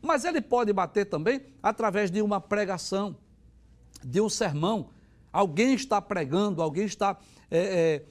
Mas 0.01 0.25
ele 0.25 0.41
pode 0.41 0.73
bater 0.73 1.05
também 1.05 1.43
através 1.63 2.11
de 2.11 2.23
uma 2.23 2.41
pregação, 2.41 3.15
de 4.03 4.23
um 4.23 4.29
sermão. 4.31 4.89
Alguém 5.31 5.75
está 5.75 6.01
pregando, 6.01 6.63
alguém 6.63 6.87
está 6.87 7.19
é, 7.51 7.59
é, 7.59 8.05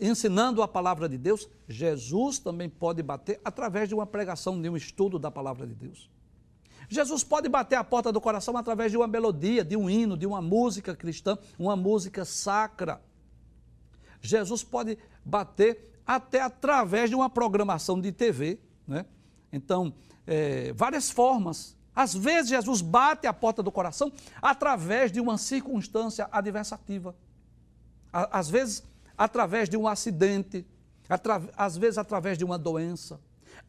ensinando 0.00 0.62
a 0.62 0.68
palavra 0.68 1.08
de 1.08 1.18
Deus. 1.18 1.48
Jesus 1.68 2.38
também 2.38 2.68
pode 2.68 3.02
bater 3.02 3.40
através 3.44 3.88
de 3.88 3.94
uma 3.94 4.06
pregação, 4.06 4.60
de 4.60 4.68
um 4.68 4.76
estudo 4.76 5.18
da 5.18 5.30
palavra 5.30 5.66
de 5.66 5.74
Deus. 5.74 6.10
Jesus 6.88 7.24
pode 7.24 7.48
bater 7.48 7.76
a 7.76 7.84
porta 7.84 8.12
do 8.12 8.20
coração 8.20 8.56
através 8.56 8.92
de 8.92 8.96
uma 8.96 9.06
melodia, 9.06 9.64
de 9.64 9.76
um 9.76 9.90
hino, 9.90 10.16
de 10.16 10.26
uma 10.26 10.40
música 10.40 10.94
cristã, 10.94 11.36
uma 11.58 11.74
música 11.74 12.24
sacra. 12.24 13.02
Jesus 14.20 14.62
pode 14.62 14.96
bater 15.24 15.92
até 16.06 16.40
através 16.40 17.10
de 17.10 17.16
uma 17.16 17.28
programação 17.28 18.00
de 18.00 18.12
TV, 18.12 18.60
né? 18.86 19.04
Então, 19.52 19.92
é, 20.26 20.72
várias 20.72 21.10
formas. 21.10 21.76
Às 21.94 22.14
vezes, 22.14 22.50
Jesus 22.50 22.80
bate 22.80 23.26
a 23.26 23.32
porta 23.32 23.62
do 23.62 23.72
coração 23.72 24.12
através 24.40 25.10
de 25.10 25.20
uma 25.20 25.38
circunstância 25.38 26.28
adversativa. 26.30 27.16
Às 28.12 28.48
vezes, 28.48 28.84
através 29.16 29.68
de 29.68 29.76
um 29.76 29.86
acidente, 29.88 30.66
às 31.56 31.76
vezes, 31.76 31.98
através 31.98 32.36
de 32.36 32.44
uma 32.44 32.58
doença, 32.58 33.20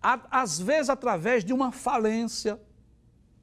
às 0.02 0.60
vezes, 0.60 0.90
através 0.90 1.44
de 1.44 1.54
uma 1.54 1.72
falência. 1.72 2.60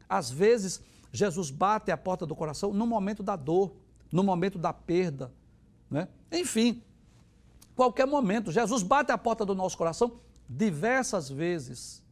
Às 0.09 0.31
vezes, 0.31 0.81
Jesus 1.13 1.51
bate 1.51 1.91
a 1.91 1.97
porta 1.97 2.27
do 2.27 2.35
coração 2.35 2.73
no 2.73 2.87
momento 2.87 3.23
da 3.23 3.37
dor, 3.37 3.75
no 4.13 4.23
momento 4.23 4.59
da 4.59 4.73
perda. 4.73 5.33
Né? 5.91 6.09
Enfim, 6.31 6.83
qualquer 7.75 8.07
momento, 8.07 8.53
Jesus 8.53 8.83
bate 8.83 9.13
a 9.13 9.19
porta 9.19 9.45
do 9.45 9.55
nosso 9.55 9.77
coração 9.77 10.21
diversas 10.49 11.29
vezes 11.29 12.03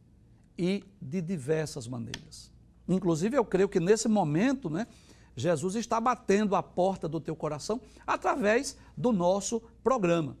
e 0.57 0.83
de 1.01 1.21
diversas 1.21 1.87
maneiras. 1.87 2.51
Inclusive, 2.87 3.37
eu 3.37 3.45
creio 3.45 3.69
que 3.69 3.79
nesse 3.79 4.07
momento, 4.07 4.69
né, 4.69 4.87
Jesus 5.35 5.75
está 5.75 5.99
batendo 5.99 6.55
a 6.55 6.61
porta 6.61 7.07
do 7.07 7.19
teu 7.19 7.35
coração 7.35 7.81
através 8.05 8.77
do 8.95 9.11
nosso 9.11 9.61
programa. 9.83 10.37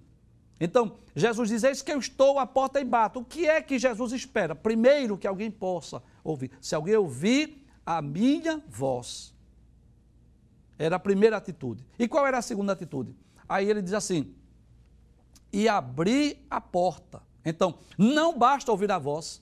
Então, 0.59 0.97
Jesus 1.15 1.49
diz: 1.49 1.63
Eis 1.63 1.81
que 1.81 1.91
eu 1.91 1.99
estou 1.99 2.39
à 2.39 2.45
porta 2.45 2.79
e 2.79 2.85
bato. 2.85 3.19
O 3.19 3.25
que 3.25 3.47
é 3.47 3.61
que 3.61 3.79
Jesus 3.79 4.11
espera? 4.13 4.55
Primeiro, 4.55 5.17
que 5.17 5.27
alguém 5.27 5.49
possa 5.49 6.01
ouvir. 6.23 6.51
Se 6.61 6.75
alguém 6.75 6.95
ouvir 6.95 7.65
a 7.85 8.01
minha 8.01 8.63
voz. 8.69 9.33
Era 10.77 10.95
a 10.95 10.99
primeira 10.99 11.37
atitude. 11.37 11.85
E 11.97 12.07
qual 12.07 12.25
era 12.25 12.37
a 12.37 12.41
segunda 12.41 12.73
atitude? 12.73 13.15
Aí 13.47 13.69
ele 13.69 13.81
diz 13.81 13.93
assim: 13.93 14.33
e 15.53 15.69
abrir 15.69 16.43
a 16.49 16.59
porta. 16.59 17.21
Então, 17.45 17.77
não 17.97 18.37
basta 18.37 18.71
ouvir 18.71 18.91
a 18.91 18.97
voz, 18.97 19.41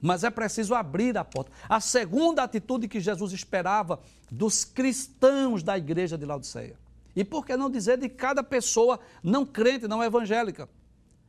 mas 0.00 0.24
é 0.24 0.30
preciso 0.30 0.74
abrir 0.74 1.16
a 1.18 1.24
porta. 1.24 1.52
A 1.68 1.80
segunda 1.80 2.42
atitude 2.42 2.88
que 2.88 3.00
Jesus 3.00 3.32
esperava 3.32 4.00
dos 4.30 4.64
cristãos 4.64 5.62
da 5.62 5.76
igreja 5.76 6.16
de 6.16 6.24
Laodiceia. 6.24 6.78
E 7.14 7.24
por 7.24 7.44
que 7.44 7.56
não 7.56 7.68
dizer 7.68 7.98
de 7.98 8.08
cada 8.08 8.42
pessoa 8.42 9.00
não 9.22 9.44
crente, 9.44 9.88
não 9.88 10.02
evangélica? 10.02 10.68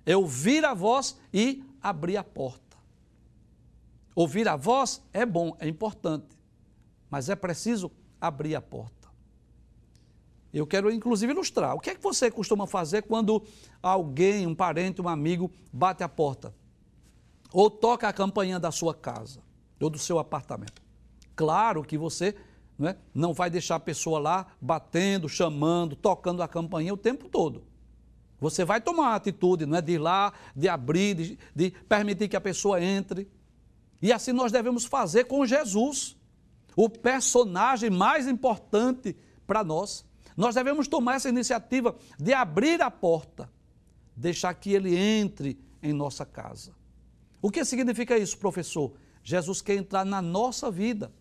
É 0.05 0.15
ouvir 0.15 0.63
a 0.63 0.73
voz 0.73 1.17
e 1.33 1.63
abrir 1.81 2.17
a 2.17 2.23
porta. 2.23 2.77
Ouvir 4.15 4.47
a 4.47 4.55
voz 4.55 5.01
é 5.13 5.25
bom, 5.25 5.55
é 5.59 5.67
importante, 5.67 6.37
mas 7.09 7.29
é 7.29 7.35
preciso 7.35 7.91
abrir 8.19 8.55
a 8.55 8.61
porta. 8.61 9.09
Eu 10.53 10.67
quero 10.67 10.91
inclusive 10.91 11.31
ilustrar. 11.31 11.75
O 11.75 11.79
que 11.79 11.89
é 11.89 11.95
que 11.95 12.03
você 12.03 12.29
costuma 12.29 12.67
fazer 12.67 13.03
quando 13.03 13.43
alguém, 13.81 14.45
um 14.45 14.53
parente, 14.53 15.01
um 15.01 15.07
amigo, 15.07 15.49
bate 15.71 16.03
a 16.03 16.09
porta? 16.09 16.53
Ou 17.53 17.69
toca 17.69 18.07
a 18.07 18.13
campainha 18.13 18.59
da 18.59 18.71
sua 18.71 18.93
casa 18.93 19.41
ou 19.79 19.89
do 19.89 19.99
seu 19.99 20.19
apartamento? 20.19 20.81
Claro 21.35 21.83
que 21.83 21.97
você 21.97 22.35
não, 22.77 22.89
é, 22.89 22.97
não 23.13 23.33
vai 23.33 23.49
deixar 23.49 23.75
a 23.75 23.79
pessoa 23.79 24.19
lá 24.19 24.47
batendo, 24.59 25.27
chamando, 25.29 25.95
tocando 25.95 26.41
a 26.41 26.47
campainha 26.47 26.93
o 26.93 26.97
tempo 26.97 27.29
todo. 27.29 27.63
Você 28.39 28.65
vai 28.65 28.81
tomar 28.81 29.03
uma 29.03 29.15
atitude, 29.15 29.67
não 29.67 29.77
é? 29.77 29.81
De 29.81 29.93
ir 29.93 29.97
lá, 29.99 30.33
de 30.55 30.67
abrir, 30.67 31.13
de, 31.13 31.39
de 31.55 31.71
permitir 31.87 32.27
que 32.27 32.35
a 32.35 32.41
pessoa 32.41 32.81
entre. 32.83 33.29
E 34.01 34.11
assim 34.11 34.31
nós 34.31 34.51
devemos 34.51 34.83
fazer 34.83 35.25
com 35.25 35.45
Jesus, 35.45 36.17
o 36.75 36.89
personagem 36.89 37.91
mais 37.91 38.27
importante 38.27 39.15
para 39.45 39.63
nós. 39.63 40.03
Nós 40.35 40.55
devemos 40.55 40.87
tomar 40.87 41.15
essa 41.15 41.29
iniciativa 41.29 41.95
de 42.17 42.33
abrir 42.33 42.81
a 42.81 42.89
porta, 42.89 43.47
deixar 44.15 44.53
que 44.55 44.73
ele 44.73 44.97
entre 44.97 45.59
em 45.83 45.93
nossa 45.93 46.25
casa. 46.25 46.71
O 47.41 47.49
que 47.49 47.65
significa 47.65 48.17
isso, 48.17 48.37
professor? 48.37 48.93
Jesus 49.23 49.61
quer 49.61 49.75
entrar 49.75 50.05
na 50.05 50.21
nossa 50.21 50.69
vida. 50.69 51.11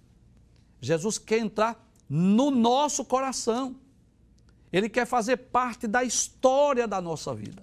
Jesus 0.80 1.18
quer 1.18 1.38
entrar 1.38 1.87
no 2.09 2.50
nosso 2.50 3.04
coração. 3.04 3.76
Ele 4.72 4.88
quer 4.88 5.06
fazer 5.06 5.37
parte 5.37 5.87
da 5.87 6.04
história 6.04 6.87
da 6.87 7.00
nossa 7.00 7.35
vida. 7.35 7.62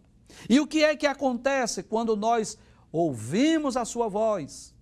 E 0.49 0.59
o 0.59 0.67
que 0.67 0.83
é 0.83 0.95
que 0.95 1.07
acontece 1.07 1.83
quando 1.83 2.15
nós 2.15 2.57
ouvimos 2.91 3.77
a 3.77 3.85
sua 3.85 4.07
voz? 4.07 4.73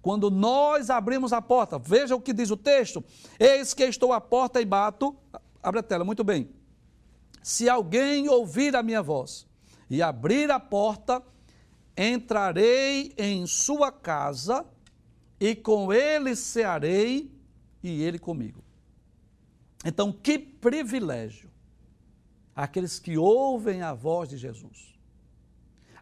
Quando 0.00 0.30
nós 0.30 0.90
abrimos 0.90 1.32
a 1.32 1.40
porta, 1.40 1.78
veja 1.78 2.14
o 2.14 2.20
que 2.20 2.32
diz 2.32 2.50
o 2.50 2.56
texto: 2.56 3.02
Eis 3.38 3.72
que 3.72 3.84
estou 3.84 4.12
à 4.12 4.20
porta 4.20 4.60
e 4.60 4.64
bato. 4.64 5.16
Abre 5.62 5.80
a 5.80 5.82
tela, 5.82 6.04
muito 6.04 6.22
bem. 6.22 6.50
Se 7.42 7.68
alguém 7.68 8.28
ouvir 8.28 8.76
a 8.76 8.82
minha 8.82 9.02
voz 9.02 9.46
e 9.88 10.02
abrir 10.02 10.50
a 10.50 10.60
porta, 10.60 11.22
entrarei 11.96 13.14
em 13.16 13.46
sua 13.46 13.92
casa 13.92 14.66
e 15.38 15.54
com 15.54 15.92
ele 15.92 16.34
cearei 16.34 17.32
e 17.82 18.02
ele 18.02 18.18
comigo. 18.18 18.62
Então, 19.84 20.12
que 20.12 20.38
privilégio 20.38 21.50
aqueles 22.54 22.98
que 22.98 23.18
ouvem 23.18 23.82
a 23.82 23.92
voz 23.92 24.28
de 24.28 24.38
Jesus, 24.38 24.94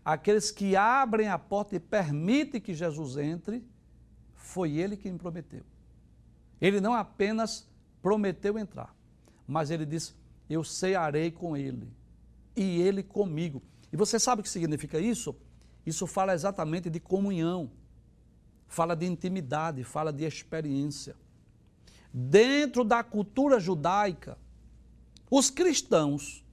aqueles 0.05 0.51
que 0.51 0.77
abrem 0.77 1.29
a 1.29 1.39
porta 1.39 1.75
e 1.75 1.81
permitem 1.81 2.61
que 2.61 2.75
Jesus 2.75 3.17
entre 3.17 3.65
foi 4.35 4.73
ele 4.73 4.97
quem 4.97 5.17
prometeu. 5.17 5.65
Ele 6.61 6.81
não 6.81 6.95
apenas 6.95 7.69
prometeu 8.01 8.59
entrar, 8.59 8.95
mas 9.47 9.71
ele 9.71 9.87
disse: 9.87 10.15
Eu 10.49 10.63
cearei 10.63 11.31
com 11.31 11.57
ele 11.57 11.91
e 12.55 12.81
ele 12.81 13.03
comigo. 13.03 13.63
E 13.93 13.97
você 13.97 14.19
sabe 14.19 14.41
o 14.41 14.43
que 14.43 14.49
significa 14.49 14.99
isso? 14.99 15.35
Isso 15.85 16.07
fala 16.07 16.33
exatamente 16.33 16.89
de 16.89 17.01
comunhão, 17.01 17.71
fala 18.69 18.95
de 18.95 19.07
intimidade, 19.07 19.85
fala 19.85 20.13
de 20.13 20.25
experiência. 20.25 21.17
Dentro 22.13 22.85
da 22.85 23.03
cultura 23.03 23.59
judaica, 23.59 24.39
os 25.31 25.51
cristãos 25.51 26.45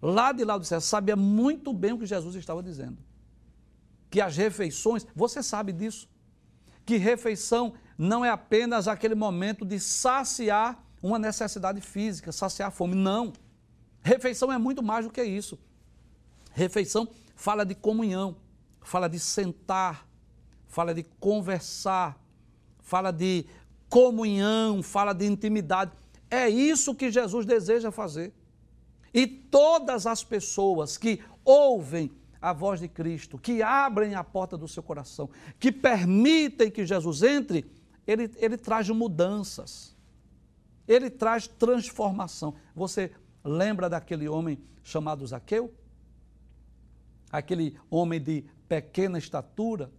lá 0.00 0.32
de 0.32 0.44
Laodicea 0.44 0.80
sabiam 0.80 1.16
muito 1.16 1.72
bem 1.72 1.92
o 1.92 1.98
que 1.98 2.06
Jesus 2.06 2.34
estava 2.34 2.62
dizendo. 2.62 2.98
Que 4.10 4.20
as 4.20 4.36
refeições, 4.36 5.06
você 5.14 5.42
sabe 5.42 5.72
disso, 5.72 6.08
que 6.84 6.96
refeição 6.96 7.74
não 7.96 8.24
é 8.24 8.30
apenas 8.30 8.88
aquele 8.88 9.14
momento 9.14 9.64
de 9.64 9.78
saciar 9.78 10.82
uma 11.02 11.18
necessidade 11.18 11.80
física, 11.80 12.32
saciar 12.32 12.68
a 12.68 12.70
fome. 12.70 12.94
Não. 12.94 13.32
Refeição 14.02 14.52
é 14.52 14.58
muito 14.58 14.82
mais 14.82 15.04
do 15.04 15.12
que 15.12 15.22
isso. 15.22 15.58
Refeição 16.52 17.08
fala 17.34 17.64
de 17.64 17.74
comunhão, 17.74 18.36
fala 18.82 19.08
de 19.08 19.18
sentar, 19.18 20.06
fala 20.66 20.94
de 20.94 21.02
conversar, 21.02 22.18
fala 22.80 23.10
de 23.10 23.46
comunhão, 23.88 24.82
fala 24.82 25.12
de 25.12 25.26
intimidade. 25.26 25.92
É 26.30 26.48
isso 26.48 26.94
que 26.94 27.10
Jesus 27.10 27.44
deseja 27.44 27.90
fazer. 27.90 28.32
E 29.12 29.26
todas 29.26 30.06
as 30.06 30.24
pessoas 30.24 30.96
que 30.96 31.20
ouvem 31.44 32.10
a 32.40 32.52
voz 32.52 32.80
de 32.80 32.88
Cristo, 32.88 33.38
que 33.38 33.62
abrem 33.62 34.14
a 34.14 34.24
porta 34.24 34.56
do 34.56 34.66
seu 34.66 34.82
coração, 34.82 35.28
que 35.60 35.70
permitem 35.70 36.70
que 36.70 36.84
Jesus 36.84 37.22
entre, 37.22 37.70
ele, 38.06 38.30
ele 38.36 38.56
traz 38.56 38.88
mudanças, 38.88 39.96
ele 40.88 41.08
traz 41.08 41.46
transformação. 41.46 42.54
Você 42.74 43.12
lembra 43.44 43.88
daquele 43.88 44.28
homem 44.28 44.58
chamado 44.82 45.26
Zaqueu? 45.26 45.72
Aquele 47.30 47.76
homem 47.88 48.20
de 48.20 48.44
pequena 48.72 49.18
estatura 49.18 49.90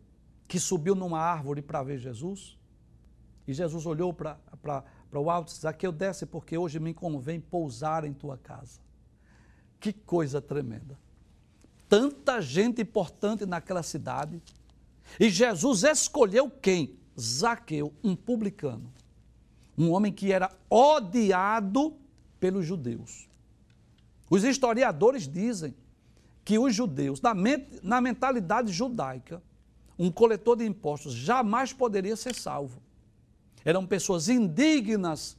que 0.47 0.59
subiu 0.59 0.95
numa 0.95 1.19
árvore 1.19 1.62
para 1.62 1.83
ver 1.83 1.99
Jesus? 1.99 2.57
E 3.47 3.53
Jesus 3.53 3.86
olhou 3.86 4.12
para 4.12 4.39
o 5.13 5.29
alto 5.29 5.49
e 5.49 5.51
disse: 5.51 5.62
Zaqueu, 5.62 5.91
desce, 5.91 6.25
porque 6.25 6.57
hoje 6.57 6.79
me 6.79 6.91
convém 6.91 7.39
pousar 7.39 8.03
em 8.03 8.13
tua 8.13 8.36
casa. 8.36 8.79
Que 9.79 9.93
coisa 9.93 10.41
tremenda. 10.41 10.97
Tanta 11.88 12.41
gente 12.41 12.81
importante 12.81 13.45
naquela 13.45 13.83
cidade. 13.83 14.41
E 15.19 15.29
Jesus 15.29 15.83
escolheu 15.83 16.49
quem? 16.49 16.97
Zaqueu, 17.19 17.93
um 18.03 18.15
publicano. 18.15 18.91
Um 19.77 19.91
homem 19.91 20.12
que 20.12 20.31
era 20.31 20.51
odiado 20.67 21.95
pelos 22.39 22.65
judeus. 22.65 23.29
Os 24.31 24.43
historiadores 24.43 25.27
dizem 25.27 25.75
que 26.43 26.60
os 26.60 26.75
judeus, 26.75 27.21
na, 27.21 27.34
na 27.82 28.01
mentalidade 28.01 28.71
judaica, 28.71 29.41
um 29.97 30.12
coletor 30.12 30.58
de 30.58 30.65
impostos 30.65 31.13
jamais 31.13 31.71
poderia 31.71 32.15
ser 32.15 32.36
salvo. 32.36 32.82
Eram 33.63 33.86
pessoas 33.86 34.27
indignas 34.27 35.38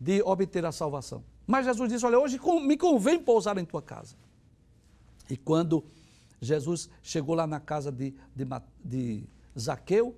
de 0.00 0.22
obter 0.22 0.64
a 0.64 0.72
salvação. 0.72 1.22
Mas 1.46 1.66
Jesus 1.66 1.90
disse: 1.90 2.06
Olha, 2.06 2.18
hoje 2.18 2.40
me 2.62 2.76
convém 2.76 3.18
pousar 3.18 3.58
em 3.58 3.64
tua 3.64 3.82
casa. 3.82 4.16
E 5.28 5.36
quando 5.36 5.84
Jesus 6.40 6.88
chegou 7.02 7.34
lá 7.34 7.46
na 7.46 7.60
casa 7.60 7.92
de, 7.92 8.14
de, 8.34 8.44
de 8.84 9.24
Zaqueu, 9.58 10.16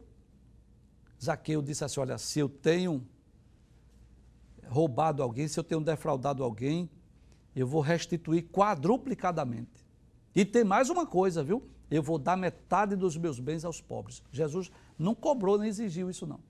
Zaqueu 1.22 1.61
disse 1.61 1.85
assim: 1.85 2.01
Olha, 2.01 2.18
se 2.18 2.38
eu 2.38 2.48
tenho 2.48 3.05
roubado 4.68 5.22
alguém, 5.22 5.48
se 5.48 5.59
eu 5.59 5.64
tenho 5.64 5.81
defraudado 5.81 6.44
alguém, 6.44 6.88
eu 7.57 7.66
vou 7.66 7.81
restituir 7.81 8.44
quadruplicadamente. 8.44 9.88
E 10.35 10.45
tem 10.45 10.64
mais 10.64 10.91
uma 10.91 11.07
coisa, 11.07 11.43
viu? 11.43 11.62
Eu 11.91 12.03
vou 12.03 12.19
dar 12.19 12.37
metade 12.37 12.95
dos 12.95 13.17
meus 13.17 13.41
bens 13.41 13.64
aos 13.64 13.81
pobres. 13.81 14.23
Jesus 14.31 14.71
não 14.99 15.14
cobrou 15.14 15.59
nem 15.59 15.69
exigiu 15.69 16.11
isso, 16.11 16.27
não. 16.27 16.41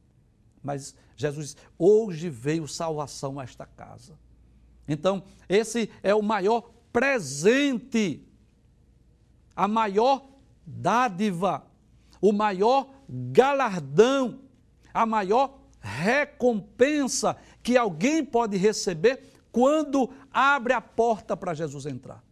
Mas 0.63 0.95
Jesus 1.17 1.55
disse: 1.55 1.67
hoje 1.79 2.29
veio 2.29 2.67
salvação 2.67 3.39
a 3.39 3.45
esta 3.45 3.65
casa. 3.65 4.19
Então, 4.87 5.23
esse 5.49 5.91
é 6.03 6.15
o 6.15 6.23
maior 6.23 6.71
presente, 6.93 8.27
a 9.55 9.69
maior 9.69 10.27
dádiva, 10.67 11.67
o 12.21 12.33
maior 12.33 12.91
galardão, 13.09 14.41
a 14.93 15.07
maior 15.07 15.59
recompensa 15.81 17.37
que 17.63 17.77
alguém 17.77 18.25
pode 18.25 18.57
receber 18.57 19.23
quando 19.53 20.11
abre 20.33 20.73
a 20.73 20.81
porta 20.81 21.37
para 21.37 21.55
Jesus 21.55 21.87
entrar. 21.87 22.23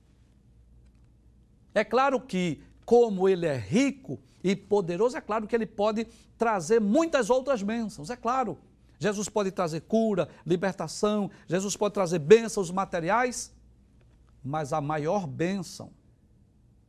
É 1.77 1.85
claro 1.85 2.19
que, 2.19 2.63
como 2.87 3.29
ele 3.29 3.45
é 3.45 3.55
rico 3.55 4.19
e 4.43 4.57
poderoso, 4.57 5.15
é 5.15 5.21
claro 5.21 5.47
que 5.47 5.55
ele 5.55 5.67
pode 5.67 6.07
trazer 6.39 6.81
muitas 6.81 7.29
outras 7.29 7.63
bênçãos, 7.63 8.09
é 8.09 8.17
claro. 8.17 8.57
Jesus 8.99 9.29
pode 9.29 9.51
trazer 9.51 9.83
cura, 9.83 10.27
libertação, 10.47 11.31
Jesus 11.47 11.77
pode 11.77 11.93
trazer 11.93 12.19
bênçãos 12.19 12.71
materiais, 12.71 13.55
mas 14.43 14.73
a 14.73 14.81
maior 14.81 15.27
bênção 15.27 15.91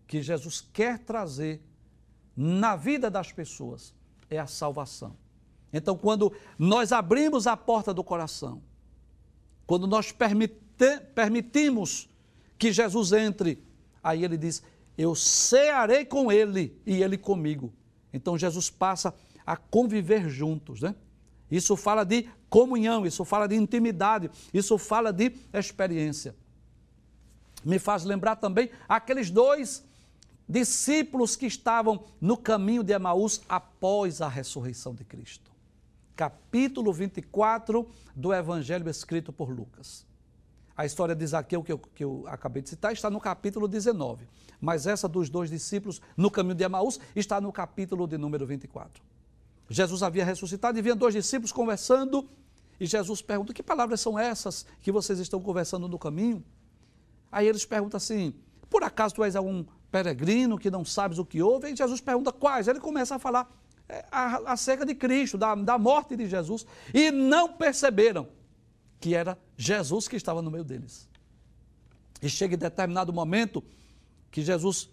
que 0.08 0.22
Jesus 0.22 0.62
quer 0.72 1.00
trazer 1.00 1.62
na 2.34 2.78
vida 2.78 3.12
das 3.12 3.30
pessoas 3.30 3.94
é 4.30 4.40
a 4.40 4.48
salvação. 4.48 5.18
Então, 5.74 5.98
quando 5.98 6.32
nós 6.58 6.94
abrimos 6.94 7.46
a 7.46 7.58
porta 7.58 7.94
do 7.94 8.06
coração, 8.06 8.62
quando 9.66 9.86
nós 9.86 10.16
permitimos 11.14 12.08
que 12.58 12.72
Jesus 12.72 13.12
entre, 13.12 13.62
aí 14.02 14.24
ele 14.24 14.38
diz: 14.38 14.64
Eu 14.98 15.14
cearei 15.16 16.04
com 16.04 16.32
ele 16.32 16.80
e 16.86 17.04
ele 17.04 17.18
comigo. 17.18 17.72
Então, 18.12 18.38
Jesus 18.38 18.70
passa 18.70 19.14
a 19.46 19.56
conviver 19.56 20.28
juntos, 20.28 20.82
né? 20.82 20.96
Isso 21.50 21.78
fala 21.78 22.04
de 22.04 22.28
comunhão, 22.50 23.06
isso 23.06 23.24
fala 23.24 23.48
de 23.48 23.56
intimidade, 23.56 24.30
isso 24.54 24.78
fala 24.78 25.14
de 25.14 25.32
experiência. 25.54 26.36
Me 27.64 27.80
faz 27.80 28.04
lembrar 28.04 28.36
também 28.38 28.70
aqueles 28.88 29.30
dois 29.30 29.86
discípulos 30.48 31.36
que 31.36 31.46
estavam 31.46 32.04
no 32.20 32.38
caminho 32.38 32.84
de 32.84 32.94
Emaús 32.94 33.42
após 33.48 34.22
a 34.22 34.28
ressurreição 34.28 34.94
de 34.94 35.04
Cristo. 35.04 35.52
Capítulo 36.16 36.92
24 36.92 37.88
do 38.16 38.34
Evangelho 38.34 38.90
escrito 38.90 39.32
por 39.32 39.50
Lucas. 39.50 40.06
A 40.78 40.86
história 40.86 41.16
de 41.16 41.26
Zaqueu, 41.26 41.64
que 41.64 41.72
eu, 41.72 41.80
que 41.80 42.04
eu 42.04 42.24
acabei 42.28 42.62
de 42.62 42.70
citar, 42.70 42.94
está 42.94 43.10
no 43.10 43.20
capítulo 43.20 43.68
19. 43.68 44.28
Mas 44.62 44.86
essa 44.86 45.08
dos 45.08 45.28
dois 45.28 45.50
discípulos 45.50 46.00
no 46.16 46.30
caminho 46.30 46.54
de 46.54 46.64
Emaús 46.64 47.00
está 47.16 47.42
no 47.42 47.52
capítulo 47.52 48.06
de 48.08 48.16
número 48.16 48.46
24. 48.46 49.04
Jesus 49.68 50.04
havia 50.04 50.24
ressuscitado 50.24 50.78
e 50.78 50.82
vinha 50.84 50.96
dois 50.96 51.16
discípulos 51.16 51.52
conversando. 51.52 52.30
E 52.80 52.86
Jesus 52.86 53.24
pergunta: 53.24 53.56
Que 53.56 53.64
palavras 53.64 54.00
são 54.00 54.20
essas 54.20 54.68
que 54.82 54.92
vocês 54.92 55.18
estão 55.18 55.42
conversando 55.42 55.88
no 55.88 55.98
caminho? 55.98 56.46
Aí 57.32 57.48
eles 57.48 57.66
perguntam 57.66 57.98
assim: 57.98 58.36
Por 58.70 58.84
acaso 58.84 59.16
tu 59.16 59.24
és 59.24 59.36
algum 59.36 59.66
peregrino 59.92 60.60
que 60.60 60.70
não 60.70 60.86
sabes 60.86 61.18
o 61.18 61.26
que 61.26 61.42
houve? 61.42 61.72
E 61.72 61.76
Jesus 61.76 62.00
pergunta 62.00 62.32
quais. 62.32 62.68
Ele 62.68 62.80
começa 62.80 63.16
a 63.16 63.20
falar 63.20 63.52
é, 63.90 64.06
acerca 64.46 64.86
de 64.86 64.94
Cristo, 64.94 65.40
da, 65.40 65.56
da 65.56 65.78
morte 65.80 66.16
de 66.16 66.28
Jesus. 66.28 66.68
E 66.94 67.10
não 67.10 67.54
perceberam 67.54 68.28
que 69.00 69.16
era 69.16 69.38
Jesus 69.56 70.08
que 70.08 70.16
estava 70.16 70.42
no 70.42 70.52
meio 70.52 70.64
deles. 70.64 71.08
E 72.22 72.30
chega 72.30 72.56
em 72.56 72.58
determinado 72.58 73.14
momento 73.14 73.64
que 74.32 74.42
Jesus 74.42 74.90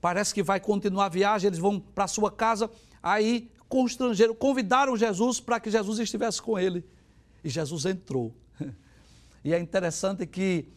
parece 0.00 0.34
que 0.34 0.42
vai 0.42 0.60
continuar 0.60 1.06
a 1.06 1.08
viagem, 1.08 1.48
eles 1.48 1.58
vão 1.58 1.80
para 1.80 2.06
sua 2.06 2.30
casa, 2.30 2.70
aí 3.02 3.50
constrangeram, 3.68 4.34
convidaram 4.34 4.96
Jesus 4.96 5.40
para 5.40 5.58
que 5.58 5.70
Jesus 5.70 5.98
estivesse 5.98 6.42
com 6.42 6.58
ele. 6.58 6.84
E 7.42 7.48
Jesus 7.48 7.84
entrou. 7.84 8.34
E 9.46 9.52
é 9.52 9.58
interessante 9.60 10.26
que, 10.26 10.72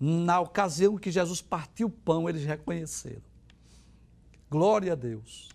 na 0.00 0.40
ocasião 0.40 0.98
que 0.98 1.12
Jesus 1.12 1.40
partiu 1.40 1.86
o 1.86 1.90
pão, 1.90 2.28
eles 2.28 2.44
reconheceram. 2.44 3.22
Glória 4.50 4.94
a 4.94 4.96
Deus. 4.96 5.48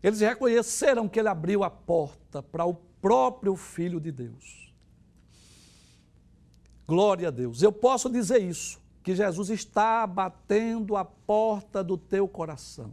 Eles 0.00 0.20
reconheceram 0.20 1.08
que 1.08 1.18
ele 1.18 1.28
abriu 1.28 1.64
a 1.64 1.70
porta 1.70 2.40
para 2.40 2.64
o 2.64 2.74
próprio 3.00 3.56
Filho 3.56 4.00
de 4.00 4.12
Deus. 4.12 4.72
Glória 6.86 7.28
a 7.28 7.30
Deus. 7.30 7.62
Eu 7.62 7.72
posso 7.72 8.08
dizer 8.08 8.42
isso, 8.42 8.80
que 9.02 9.14
Jesus 9.14 9.50
está 9.50 10.06
batendo 10.06 10.96
a 10.96 11.04
porta 11.04 11.82
do 11.82 11.96
teu 11.96 12.28
coração 12.28 12.92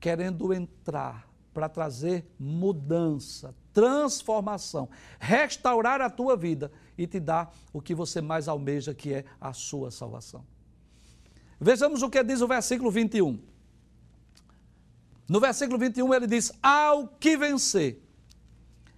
querendo 0.00 0.52
entrar 0.52 1.28
para 1.52 1.68
trazer 1.68 2.24
mudança, 2.38 3.54
transformação, 3.72 4.88
restaurar 5.18 6.00
a 6.00 6.10
tua 6.10 6.36
vida 6.36 6.70
e 6.98 7.06
te 7.06 7.18
dar 7.18 7.54
o 7.72 7.80
que 7.80 7.94
você 7.94 8.20
mais 8.20 8.46
almeja, 8.46 8.94
que 8.94 9.14
é 9.14 9.24
a 9.40 9.52
sua 9.52 9.90
salvação. 9.90 10.44
Vejamos 11.58 12.02
o 12.02 12.10
que 12.10 12.22
diz 12.22 12.40
o 12.40 12.46
versículo 12.46 12.90
21. 12.90 13.40
No 15.28 15.40
versículo 15.40 15.78
21 15.78 16.14
ele 16.14 16.26
diz: 16.26 16.52
Ao 16.62 17.08
que 17.08 17.36
vencer. 17.36 18.05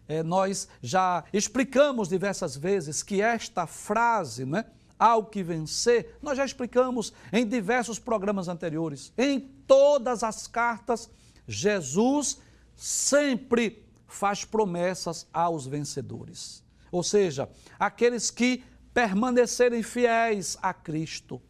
É, 0.09 0.23
nós 0.23 0.67
já 0.83 1.23
explicamos 1.33 2.09
diversas 2.09 2.57
vezes 2.57 3.03
que 3.03 3.21
esta 3.21 3.67
frase, 3.67 4.47
né? 4.47 4.65
Ao 4.99 5.27
que 5.27 5.45
vencer, 5.45 6.17
nós 6.21 6.37
já 6.37 6.45
explicamos 6.45 7.13
em 7.33 7.47
diversos 7.47 8.01
programas 8.01 8.49
anteriores, 8.49 9.13
em 9.17 9.39
todas 9.39 10.25
as 10.25 10.49
cartas, 10.49 11.09
Jesus 11.47 12.39
sempre 12.75 13.87
faz 14.09 14.45
promessas 14.45 15.29
aos 15.33 15.67
vencedores. 15.67 16.65
Ou 16.91 17.05
seja, 17.05 17.49
aqueles 17.79 18.31
que 18.31 18.65
permanecerem 18.93 19.83
fiéis 19.83 20.57
a 20.61 20.75
Cristo, 20.75 21.41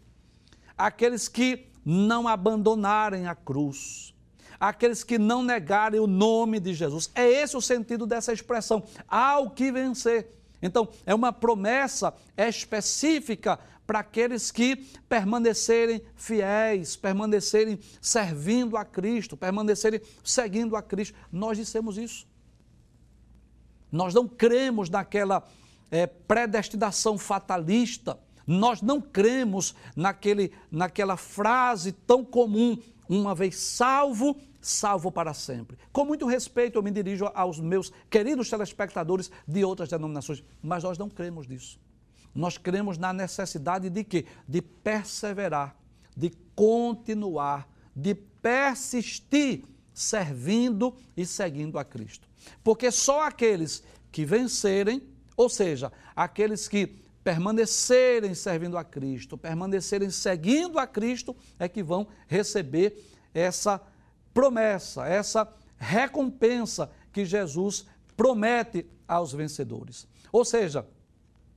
aqueles 0.77 1.29
que 1.29 1.69
não 1.85 2.29
abandonarem 2.29 3.27
a 3.27 3.35
cruz, 3.35 4.15
aqueles 4.59 5.05
que 5.05 5.19
não 5.19 5.43
negarem 5.43 6.01
o 6.01 6.07
nome 6.07 6.59
de 6.59 6.75
Jesus. 6.75 7.11
É 7.15 7.29
esse 7.29 7.57
o 7.57 7.61
sentido 7.61 8.07
dessa 8.07 8.33
expressão, 8.33 8.83
ao 9.07 9.51
que 9.51 9.71
vencer. 9.71 10.35
Então, 10.61 10.89
é 11.07 11.15
uma 11.15 11.33
promessa 11.33 12.13
específica 12.37 13.59
para 13.87 14.01
aqueles 14.01 14.51
que 14.51 14.77
permanecerem 15.09 16.03
fiéis, 16.15 16.95
permanecerem 16.95 17.79
servindo 18.01 18.77
a 18.77 18.85
Cristo, 18.85 19.37
permanecerem 19.37 20.01
seguindo 20.23 20.77
a 20.77 20.83
Cristo. 20.83 21.17
Nós 21.33 21.57
dissemos 21.57 21.97
isso. 21.97 22.27
Nós 23.91 24.13
não 24.13 24.29
cremos 24.29 24.91
naquela 24.91 25.43
é, 25.91 26.07
predestinação 26.07 27.17
fatalista, 27.17 28.19
nós 28.47 28.83
não 28.83 29.01
cremos 29.01 29.75
naquele, 29.97 30.53
naquela 30.71 31.17
frase 31.17 31.93
tão 31.93 32.25
comum, 32.25 32.79
uma 33.09 33.35
vez 33.35 33.57
salvo, 33.57 34.37
salvo 34.61 35.11
para 35.11 35.35
sempre. 35.35 35.79
Com 35.93 36.05
muito 36.05 36.27
respeito, 36.27 36.77
eu 36.79 36.83
me 36.83 36.91
dirijo 36.91 37.31
aos 37.35 37.61
meus 37.61 37.93
queridos 38.11 38.51
telespectadores 38.51 39.31
de 39.47 39.65
outras 39.65 39.89
denominações, 39.89 40.43
mas 40.63 40.83
nós 40.85 40.99
não 40.99 41.09
cremos 41.09 41.47
nisso. 41.47 41.79
Nós 42.35 42.59
cremos 42.59 42.99
na 42.99 43.13
necessidade 43.13 43.89
de 43.91 44.05
quê? 44.05 44.27
De 44.47 44.61
perseverar, 44.61 45.77
de 46.17 46.31
continuar, 46.55 47.69
de 47.95 48.15
persistir 48.15 49.65
servindo 49.93 50.95
e 51.17 51.27
seguindo 51.27 51.79
a 51.79 51.85
Cristo. 51.85 52.29
Porque 52.63 52.91
só 52.91 53.23
aqueles 53.23 53.83
que 54.13 54.25
vencerem, 54.25 55.03
ou 55.37 55.49
seja, 55.49 55.93
aqueles 56.15 56.69
que 56.69 56.87
permanecerem 57.25 58.35
servindo 58.35 58.79
a 58.79 58.85
Cristo, 58.85 59.37
permanecerem 59.37 60.09
seguindo 60.11 60.79
a 60.79 60.87
Cristo, 60.87 61.37
é 61.59 61.69
que 61.69 61.83
vão 61.83 62.07
receber 62.27 63.05
essa 63.35 63.83
promessa, 64.39 65.05
essa 65.05 65.53
recompensa 65.77 66.89
que 67.13 67.25
Jesus 67.25 67.85
promete 68.17 68.87
aos 69.09 69.33
vencedores. 69.33 70.07
Ou 70.31 70.45
seja, 70.45 70.87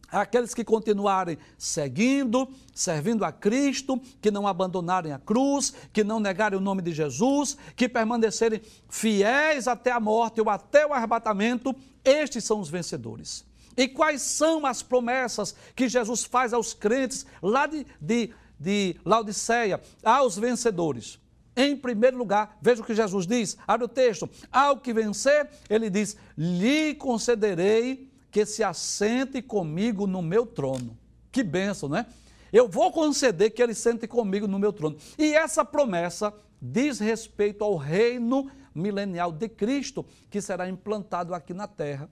aqueles 0.10 0.52
que 0.56 0.64
continuarem 0.64 1.38
seguindo, 1.60 2.50
servindo 2.74 3.24
a 3.24 3.32
Cristo, 3.32 4.02
que 4.20 4.32
não 4.32 4.48
abandonarem 4.48 5.14
a 5.14 5.20
cruz, 5.20 5.76
que 5.94 6.04
não 6.04 6.20
negarem 6.20 6.58
o 6.58 6.62
nome 6.62 6.82
de 6.82 6.92
Jesus, 6.92 7.56
que 7.76 7.88
permanecerem 7.88 8.64
fiéis 8.90 9.68
até 9.68 9.92
a 9.92 10.00
morte 10.00 10.42
ou 10.42 10.50
até 10.50 10.84
o 10.84 10.92
arrebatamento, 10.92 11.76
estes 12.04 12.46
são 12.46 12.60
os 12.60 12.68
vencedores. 12.68 13.46
E 13.78 13.88
quais 13.88 14.24
são 14.24 14.66
as 14.66 14.82
promessas 14.82 15.56
que 15.76 15.88
Jesus 15.88 16.24
faz 16.24 16.52
aos 16.52 16.74
crentes 16.74 17.28
lá 17.44 17.68
de, 17.68 17.86
de, 18.02 18.34
de 18.60 18.96
Laodiceia, 19.06 19.80
aos 20.04 20.36
vencedores? 20.36 21.21
Em 21.56 21.76
primeiro 21.76 22.18
lugar, 22.18 22.58
veja 22.62 22.82
o 22.82 22.86
que 22.86 22.96
Jesus 22.96 23.28
diz, 23.28 23.58
abre 23.68 23.86
o 23.86 23.90
texto, 23.90 24.30
ao 24.52 24.78
que 24.78 24.94
vencer, 24.94 25.50
ele 25.70 25.90
diz, 25.90 26.16
lhe 26.38 26.96
concederei 26.96 28.10
que 28.32 28.46
se 28.46 28.64
assente 28.64 29.42
comigo 29.42 30.08
no 30.08 30.22
meu 30.22 30.46
trono. 30.46 30.98
Que 31.32 31.44
bênção, 31.44 31.90
não 31.90 31.98
é? 31.98 32.06
Eu 32.54 32.68
vou 32.68 32.92
conceder 32.92 33.52
que 33.52 33.62
ele 33.62 33.74
sente 33.74 34.08
comigo 34.08 34.48
no 34.48 34.60
meu 34.60 34.74
trono. 34.74 34.98
E 35.18 35.34
essa 35.34 35.64
promessa 35.64 36.34
diz 36.62 37.00
respeito 37.00 37.64
ao 37.64 37.76
reino 37.76 38.50
milenial 38.74 39.32
de 39.32 39.50
Cristo, 39.50 40.06
que 40.30 40.42
será 40.42 40.70
implantado 40.70 41.34
aqui 41.34 41.54
na 41.54 41.68
terra 41.68 42.10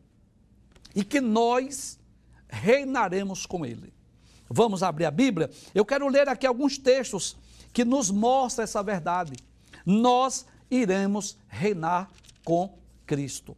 e 0.96 1.04
que 1.04 1.22
nós 1.22 2.00
reinaremos 2.50 3.46
com 3.46 3.66
ele. 3.66 3.94
Vamos 4.50 4.82
abrir 4.82 5.06
a 5.06 5.12
Bíblia? 5.12 5.50
Eu 5.76 5.86
quero 5.86 6.08
ler 6.08 6.28
aqui 6.28 6.48
alguns 6.48 6.78
textos 6.78 7.38
que 7.74 7.86
nos 7.86 8.12
mostram 8.12 8.64
essa 8.64 8.82
verdade. 8.82 9.34
Nós 9.86 10.46
iremos 10.70 11.38
reinar 11.48 12.10
com 12.44 12.78
Cristo. 13.06 13.56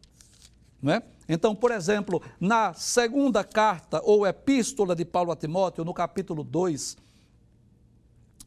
Não 0.80 0.94
é? 0.94 1.02
Então, 1.28 1.54
por 1.54 1.70
exemplo, 1.70 2.20
na 2.40 2.74
segunda 2.74 3.44
carta 3.44 4.00
ou 4.04 4.26
epístola 4.26 4.94
de 4.94 5.04
Paulo 5.04 5.30
a 5.30 5.36
Timóteo, 5.36 5.84
no 5.84 5.94
capítulo 5.94 6.42
2, 6.42 6.96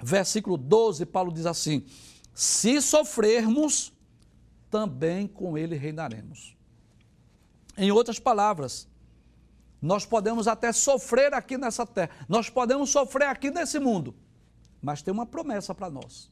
versículo 0.02 0.58
12, 0.58 1.06
Paulo 1.06 1.32
diz 1.32 1.46
assim: 1.46 1.86
Se 2.34 2.82
sofrermos, 2.82 3.94
também 4.70 5.28
com 5.28 5.58
ele 5.58 5.78
reinaremos. 5.78 6.56
Em 7.78 7.92
outras 7.92 8.20
palavras, 8.20 8.88
nós 9.82 10.06
podemos 10.06 10.48
até 10.48 10.72
sofrer 10.72 11.34
aqui 11.34 11.58
nessa 11.58 11.86
terra, 11.86 12.10
nós 12.28 12.50
podemos 12.50 12.90
sofrer 12.90 13.28
aqui 13.28 13.50
nesse 13.52 13.80
mundo, 13.80 14.14
mas 14.86 15.02
tem 15.02 15.12
uma 15.12 15.26
promessa 15.26 15.74
para 15.74 15.90
nós: 15.90 16.30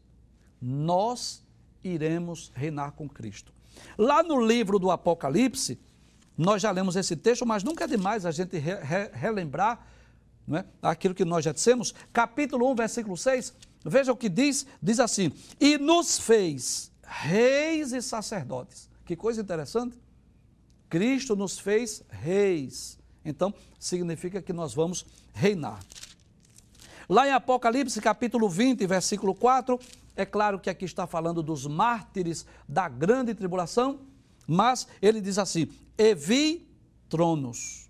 nós 0.62 1.44
iremos 1.84 2.52
reinar 2.54 2.92
com 2.92 3.10
Cristo. 3.10 3.52
Lá 3.98 4.22
no 4.22 4.46
livro 4.46 4.78
do 4.78 4.92
Apocalipse, 4.92 5.80
nós 6.38 6.62
já 6.62 6.70
lemos 6.70 6.96
esse 6.96 7.16
texto, 7.16 7.48
mas 7.48 7.64
nunca 7.64 7.86
é 7.86 7.88
demais 7.88 8.28
a 8.28 8.32
gente 8.32 8.56
re, 8.60 8.76
re, 8.76 9.10
relembrar 9.12 9.88
não 10.46 10.60
é? 10.60 10.66
aquilo 10.84 11.16
que 11.16 11.26
nós 11.26 11.44
já 11.44 11.52
dissemos. 11.52 11.96
Capítulo 12.14 12.70
1, 12.72 12.76
versículo 12.76 13.18
6, 13.18 13.56
veja 13.84 14.12
o 14.12 14.16
que 14.16 14.30
diz: 14.30 14.68
diz 14.80 15.00
assim: 15.00 15.32
E 15.60 15.80
nos 15.80 16.20
fez 16.20 16.92
reis 17.02 17.92
e 17.92 18.04
sacerdotes. 18.04 18.88
Que 19.04 19.16
coisa 19.16 19.42
interessante. 19.42 19.98
Cristo 20.88 21.36
nos 21.36 21.58
fez 21.58 22.04
reis. 22.08 23.00
Então, 23.26 23.52
significa 23.80 24.44
que 24.44 24.54
nós 24.54 24.76
vamos 24.76 25.08
reinar. 25.34 25.80
Lá 27.10 27.28
em 27.28 27.32
Apocalipse, 27.32 28.00
capítulo 28.00 28.48
20, 28.48 28.86
versículo 28.88 29.36
4, 29.36 29.80
é 30.16 30.26
claro 30.26 30.60
que 30.60 30.70
aqui 30.70 30.86
está 30.86 31.06
falando 31.06 31.44
dos 31.44 31.66
mártires 31.68 32.46
da 32.68 32.88
grande 32.88 33.34
tribulação, 33.34 34.00
mas 34.48 34.88
ele 35.02 35.20
diz 35.20 35.38
assim: 35.38 35.68
E 35.98 36.16
vi 36.16 36.68
tronos, 37.10 37.90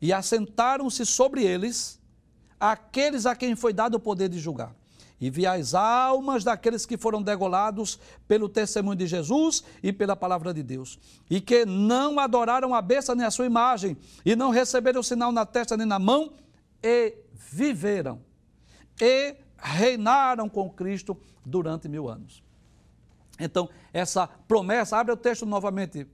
e 0.00 0.12
assentaram-se 0.12 1.04
sobre 1.04 1.44
eles 1.44 2.00
aqueles 2.58 3.26
a 3.26 3.36
quem 3.36 3.54
foi 3.54 3.72
dado 3.72 3.96
o 3.96 4.00
poder 4.00 4.28
de 4.28 4.38
julgar. 4.38 4.74
E 5.18 5.30
vi 5.30 5.46
as 5.46 5.74
almas 5.74 6.44
daqueles 6.44 6.84
que 6.84 6.98
foram 6.98 7.22
degolados 7.22 7.98
pelo 8.28 8.50
testemunho 8.50 8.96
de 8.96 9.06
Jesus 9.06 9.64
e 9.82 9.90
pela 9.90 10.14
palavra 10.14 10.52
de 10.52 10.62
Deus, 10.62 10.98
e 11.30 11.40
que 11.40 11.64
não 11.64 12.18
adoraram 12.18 12.74
a 12.74 12.82
besta 12.82 13.14
nem 13.14 13.24
a 13.24 13.30
sua 13.30 13.46
imagem, 13.46 13.96
e 14.24 14.36
não 14.36 14.50
receberam 14.50 15.00
o 15.00 15.04
sinal 15.04 15.32
na 15.32 15.46
testa 15.46 15.76
nem 15.76 15.86
na 15.86 15.98
mão, 15.98 16.32
e 16.82 17.14
viveram, 17.32 18.20
e 19.00 19.36
reinaram 19.58 20.48
com 20.48 20.70
Cristo 20.70 21.16
durante 21.44 21.88
mil 21.88 22.08
anos. 22.08 22.42
Então, 23.38 23.68
essa 23.92 24.26
promessa, 24.26 24.96
abre 24.96 25.12
o 25.12 25.16
texto 25.16 25.44
novamente 25.44 26.06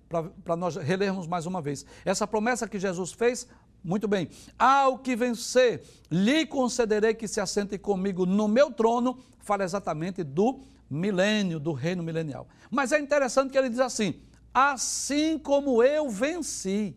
para 0.45 0.57
nós 0.57 0.77
relermos 0.77 1.27
mais 1.27 1.47
uma 1.47 1.62
vez. 1.62 1.87
Essa 2.05 2.27
promessa 2.27 2.68
que 2.68 2.79
Jesus 2.79 3.12
fez 3.12 3.47
muito 3.85 4.09
bem. 4.09 4.29
Ao 4.59 4.99
que 4.99 5.14
vencer, 5.14 5.85
lhe 6.11 6.47
concederei 6.47 7.14
que 7.14 7.29
se 7.29 7.40
assente 7.40 7.79
comigo 7.79 8.27
no 8.27 8.49
meu 8.49 8.73
trono. 8.73 9.18
Fala 9.38 9.64
exatamente 9.64 10.25
do 10.25 10.61
milênio, 10.90 11.59
do 11.59 11.73
reino 11.73 12.03
milenial. 12.03 12.47
Mas 12.71 12.92
é 12.92 12.99
interessante 12.99 13.51
que 13.51 13.59
ele 13.59 13.71
diz 13.71 13.81
assim: 13.81 14.21
assim 14.53 15.38
como 15.38 15.83
eu 15.83 16.09
venci. 16.11 16.97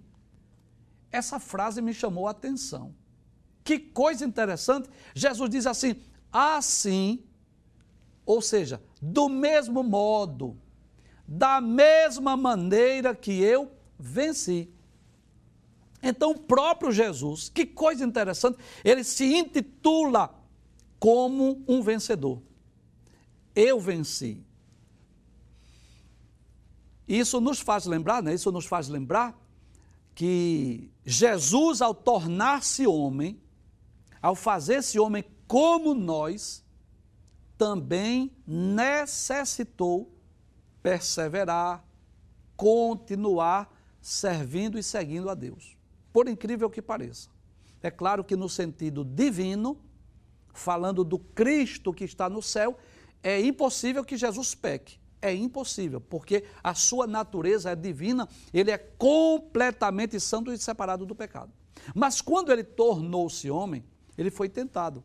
Essa 1.12 1.39
frase 1.39 1.82
me 1.82 1.93
chamou 1.93 2.28
a 2.28 2.32
atenção. 2.32 2.93
Que 3.65 3.80
coisa 3.80 4.23
interessante. 4.23 4.88
Jesus 5.15 5.49
diz 5.49 5.65
assim: 5.65 5.95
assim, 6.32 7.24
ou 8.24 8.41
seja, 8.41 8.82
do 9.01 9.28
mesmo 9.28 9.84
modo, 9.84 10.55
da 11.28 11.59
mesma 11.59 12.38
maneira 12.38 13.16
que 13.16 13.41
eu 13.41 13.72
venci. 13.97 14.70
Então, 16.01 16.32
o 16.32 16.39
próprio 16.39 16.91
Jesus, 16.91 17.49
que 17.49 17.66
coisa 17.66 18.05
interessante, 18.05 18.59
ele 18.84 19.03
se 19.03 19.26
intitula 19.34 20.34
como 20.99 21.63
um 21.68 21.82
vencedor. 21.82 22.39
Eu 23.55 23.80
venci. 23.80 24.45
Isso 27.07 27.41
nos 27.41 27.59
faz 27.59 27.86
lembrar, 27.88 28.22
né? 28.22 28.34
Isso 28.34 28.51
nos 28.51 28.68
faz 28.68 28.88
lembrar 28.88 29.36
que 30.13 30.91
Jesus, 31.03 31.82
ao 31.82 31.95
tornar-se 31.95 32.86
homem, 32.86 33.41
ao 34.26 34.34
fazer-se 34.34 34.97
homem 34.97 35.23
como 35.47 35.93
nós, 35.93 36.65
também 37.55 38.36
necessitou 38.47 40.11
perseverar, 40.82 41.86
continuar 42.57 43.71
servindo 44.01 44.80
e 44.80 44.84
seguindo 44.84 45.30
a 45.30 45.36
Deus 45.36 45.78
por 46.11 46.28
incrível 46.28 46.71
que 46.71 46.82
pareça. 46.82 47.30
É 47.84 47.91
claro 47.91 48.23
que 48.23 48.36
no 48.36 48.49
sentido 48.49 49.05
divino, 49.05 49.80
falando 50.55 51.03
do 51.03 51.19
Cristo 51.19 51.93
que 51.93 52.03
está 52.03 52.28
no 52.28 52.41
céu, 52.41 52.80
é 53.21 53.39
impossível 53.39 54.03
que 54.03 54.17
Jesus 54.17 54.55
peque. 54.55 54.99
É 55.21 55.36
impossível, 55.36 56.01
porque 56.01 56.45
a 56.63 56.73
sua 56.73 57.05
natureza 57.05 57.69
é 57.69 57.76
divina, 57.76 58.28
ele 58.51 58.71
é 58.71 58.78
completamente 58.80 60.19
santo 60.19 60.51
e 60.51 60.57
separado 60.57 61.05
do 61.05 61.13
pecado. 61.13 61.51
Mas 61.93 62.21
quando 62.21 62.51
ele 62.51 62.63
tornou-se 62.63 63.51
homem, 63.51 63.84
ele 64.18 64.32
foi 64.32 64.49
tentado. 64.49 65.03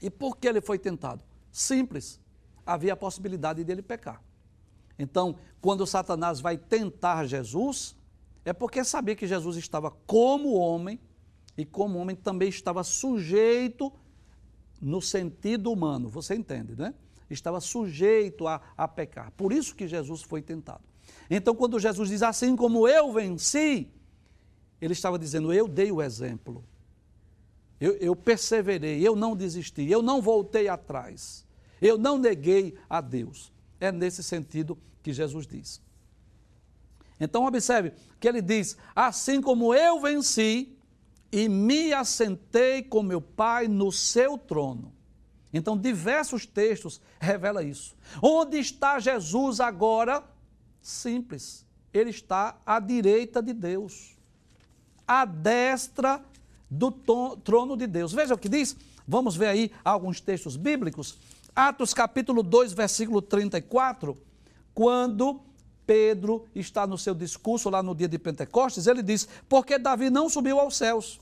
E 0.00 0.10
por 0.10 0.36
que 0.36 0.48
ele 0.48 0.60
foi 0.60 0.78
tentado? 0.78 1.22
Simples. 1.50 2.20
Havia 2.64 2.92
a 2.92 2.96
possibilidade 2.96 3.64
dele 3.64 3.82
pecar. 3.82 4.22
Então, 4.98 5.36
quando 5.60 5.86
Satanás 5.86 6.40
vai 6.40 6.56
tentar 6.56 7.26
Jesus, 7.26 7.96
É 8.44 8.52
porque 8.52 8.84
sabia 8.84 9.14
que 9.14 9.26
Jesus 9.26 9.56
estava 9.56 9.90
como 10.06 10.54
homem 10.54 10.98
e 11.56 11.64
como 11.64 11.98
homem 11.98 12.16
também 12.16 12.48
estava 12.48 12.82
sujeito 12.82 13.92
no 14.80 15.00
sentido 15.00 15.70
humano, 15.70 16.08
você 16.08 16.34
entende, 16.34 16.74
né? 16.74 16.92
Estava 17.30 17.60
sujeito 17.60 18.48
a, 18.48 18.60
a 18.76 18.88
pecar. 18.88 19.30
Por 19.36 19.52
isso 19.52 19.74
que 19.76 19.86
Jesus 19.86 20.22
foi 20.22 20.42
tentado. 20.42 20.82
Então, 21.30 21.54
quando 21.54 21.78
Jesus 21.78 22.08
diz 22.08 22.22
assim 22.22 22.56
como 22.56 22.88
eu 22.88 23.12
venci, 23.12 23.88
ele 24.80 24.92
estava 24.92 25.18
dizendo: 25.18 25.52
Eu 25.52 25.68
dei 25.68 25.92
o 25.92 26.02
exemplo. 26.02 26.64
Eu, 27.82 27.96
eu 27.96 28.14
perseverei, 28.14 29.04
eu 29.04 29.16
não 29.16 29.34
desisti, 29.34 29.90
eu 29.90 30.00
não 30.00 30.22
voltei 30.22 30.68
atrás, 30.68 31.44
eu 31.80 31.98
não 31.98 32.16
neguei 32.16 32.78
a 32.88 33.00
Deus. 33.00 33.52
É 33.80 33.90
nesse 33.90 34.22
sentido 34.22 34.78
que 35.02 35.12
Jesus 35.12 35.48
diz. 35.48 35.82
Então, 37.18 37.44
observe 37.44 37.92
que 38.20 38.28
ele 38.28 38.40
diz: 38.40 38.76
Assim 38.94 39.40
como 39.40 39.74
eu 39.74 40.00
venci 40.00 40.78
e 41.32 41.48
me 41.48 41.92
assentei 41.92 42.84
com 42.84 43.02
meu 43.02 43.20
Pai 43.20 43.66
no 43.66 43.90
seu 43.90 44.38
trono. 44.38 44.92
Então, 45.52 45.76
diversos 45.76 46.46
textos 46.46 47.00
revelam 47.18 47.64
isso. 47.64 47.96
Onde 48.22 48.58
está 48.58 49.00
Jesus 49.00 49.58
agora? 49.58 50.22
Simples. 50.80 51.66
Ele 51.92 52.10
está 52.10 52.60
à 52.64 52.78
direita 52.78 53.42
de 53.42 53.52
Deus, 53.52 54.16
à 55.04 55.24
destra 55.24 56.24
do 56.72 56.90
trono 56.90 57.76
de 57.76 57.86
Deus. 57.86 58.12
Veja 58.12 58.34
o 58.34 58.38
que 58.38 58.48
diz. 58.48 58.74
Vamos 59.06 59.36
ver 59.36 59.48
aí 59.48 59.70
alguns 59.84 60.20
textos 60.20 60.56
bíblicos. 60.56 61.18
Atos 61.54 61.92
capítulo 61.92 62.42
2, 62.42 62.72
versículo 62.72 63.20
34, 63.20 64.16
quando 64.72 65.42
Pedro 65.86 66.46
está 66.54 66.86
no 66.86 66.96
seu 66.96 67.14
discurso 67.14 67.68
lá 67.68 67.82
no 67.82 67.94
dia 67.94 68.08
de 68.08 68.18
Pentecostes, 68.18 68.86
ele 68.86 69.02
diz: 69.02 69.28
Porque 69.50 69.78
Davi 69.78 70.08
não 70.08 70.30
subiu 70.30 70.58
aos 70.58 70.76
céus, 70.76 71.20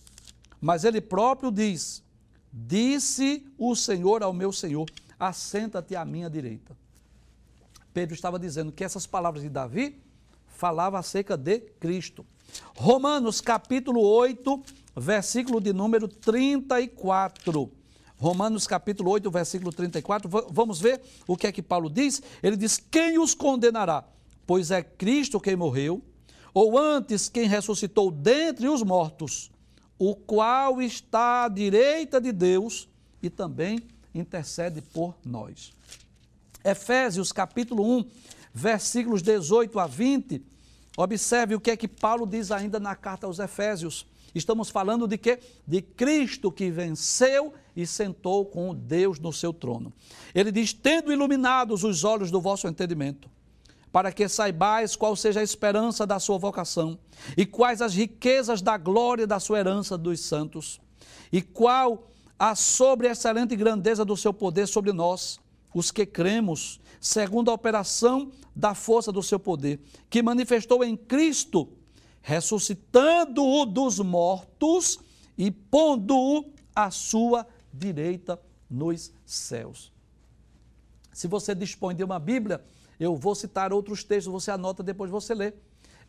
mas 0.61 0.84
ele 0.84 1.01
próprio 1.01 1.51
diz: 1.51 2.05
Disse 2.53 3.44
o 3.59 3.74
Senhor 3.74 4.22
ao 4.22 4.32
meu 4.32 4.53
Senhor: 4.53 4.88
Assenta-te 5.18 5.96
à 5.96 6.05
minha 6.05 6.30
direita. 6.30 6.76
Pedro 7.92 8.14
estava 8.14 8.38
dizendo 8.38 8.70
que 8.70 8.84
essas 8.84 9.05
palavras 9.05 9.42
de 9.42 9.48
Davi 9.48 10.01
falavam 10.46 11.01
acerca 11.01 11.36
de 11.36 11.59
Cristo. 11.59 12.24
Romanos 12.76 13.40
capítulo 13.40 14.01
8, 14.01 14.62
versículo 14.97 15.61
de 15.61 15.72
número 15.72 16.09
34. 16.09 17.70
Romanos 18.16 18.66
capítulo 18.66 19.11
8, 19.11 19.30
versículo 19.30 19.72
34. 19.72 20.28
Vamos 20.51 20.80
ver 20.80 21.01
o 21.26 21.36
que 21.36 21.47
é 21.47 21.53
que 21.53 21.62
Paulo 21.62 21.88
diz? 21.88 22.22
Ele 22.43 22.57
diz: 22.57 22.76
Quem 22.91 23.18
os 23.18 23.34
condenará? 23.34 24.05
Pois 24.47 24.70
é 24.70 24.82
Cristo 24.82 25.41
quem 25.41 25.57
morreu, 25.57 26.03
ou 26.53 26.78
antes 26.78 27.28
quem 27.28 27.49
ressuscitou 27.49 28.11
dentre 28.11 28.68
os 28.68 28.82
mortos, 28.82 29.51
o 29.99 30.14
qual 30.14 30.82
está 30.82 31.45
à 31.45 31.49
direita 31.49 32.20
de 32.20 32.32
Deus 32.32 32.88
e 33.22 33.30
também 33.30 33.80
intercede 34.14 34.82
por 34.82 35.16
nós. 35.24 35.72
Efésios 36.64 37.32
capítulo 37.32 37.99
1, 37.99 38.11
versículos 38.53 39.22
18 39.22 39.78
a 39.78 39.86
20. 39.86 40.43
Observe 40.97 41.55
o 41.55 41.61
que 41.61 41.70
é 41.70 41.76
que 41.76 41.88
Paulo 41.88 42.26
diz 42.26 42.51
ainda 42.51 42.78
na 42.78 42.95
carta 42.95 43.26
aos 43.26 43.38
Efésios. 43.38 44.07
Estamos 44.35 44.70
falando 44.70 45.07
de 45.07 45.18
quê? 45.18 45.39
De 45.66 45.83
Cristo 45.83 46.53
que 46.53 46.70
venceu 46.70 47.53
e 47.74 47.87
sentou 47.87 48.45
com 48.45 48.74
Deus 48.74 49.18
no 49.18 49.33
seu 49.33 49.53
trono. 49.53 49.93
Ele 50.35 50.53
diz: 50.53 50.72
tendo 50.72 51.12
iluminados 51.12 51.85
os 51.85 52.05
olhos 52.05 52.31
do 52.31 52.41
vosso 52.41 52.68
entendimento, 52.68 53.28
para 53.93 54.12
que 54.12 54.28
saibais 54.28 54.95
qual 54.95 55.16
seja 55.16 55.41
a 55.41 55.43
esperança 55.43 56.07
da 56.07 56.18
sua 56.18 56.39
vocação, 56.39 56.99
e 57.37 57.45
quais 57.45 57.83
as 57.83 57.95
riquezas 57.95 58.62
da 58.62 58.76
glória 58.76 59.26
da 59.26 59.41
sua 59.41 59.59
herança 59.59 59.99
dos 59.99 60.20
santos, 60.20 60.81
e 61.33 61.43
qual 61.43 62.09
a 62.39 62.55
sobre 62.55 63.09
excelente 63.09 63.55
grandeza 63.57 64.05
do 64.05 64.16
seu 64.16 64.33
poder 64.33 64.66
sobre 64.66 64.93
nós, 64.93 65.39
os 65.74 65.91
que 65.91 66.07
cremos, 66.07 66.81
segundo 67.01 67.51
a 67.51 67.55
operação 67.55 68.31
da 68.55 68.74
força 68.74 69.12
do 69.12 69.22
seu 69.22 69.39
poder, 69.39 69.81
que 70.09 70.22
manifestou 70.22 70.83
em 70.85 70.97
Cristo, 70.97 71.68
ressuscitando-o 72.23 73.64
dos 73.64 73.99
mortos 73.99 74.99
e 75.37 75.51
pondo-o 75.51 76.53
à 76.75 76.91
sua 76.91 77.47
direita 77.73 78.41
nos 78.68 79.12
céus. 79.25 79.93
Se 81.12 81.27
você 81.27 81.55
dispõe 81.55 81.95
de 81.95 82.05
uma 82.05 82.18
Bíblia, 82.18 82.62
eu 82.99 83.16
vou 83.16 83.35
citar 83.35 83.73
outros 83.73 84.05
textos, 84.05 84.33
você 84.33 84.51
anota, 84.51 84.83
depois 84.83 85.11
você 85.11 85.35
lê. 85.35 85.53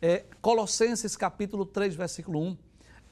É, 0.00 0.24
Colossenses 0.40 1.16
capítulo 1.16 1.64
3, 1.64 1.94
versículo 1.94 2.40
1. 2.40 2.56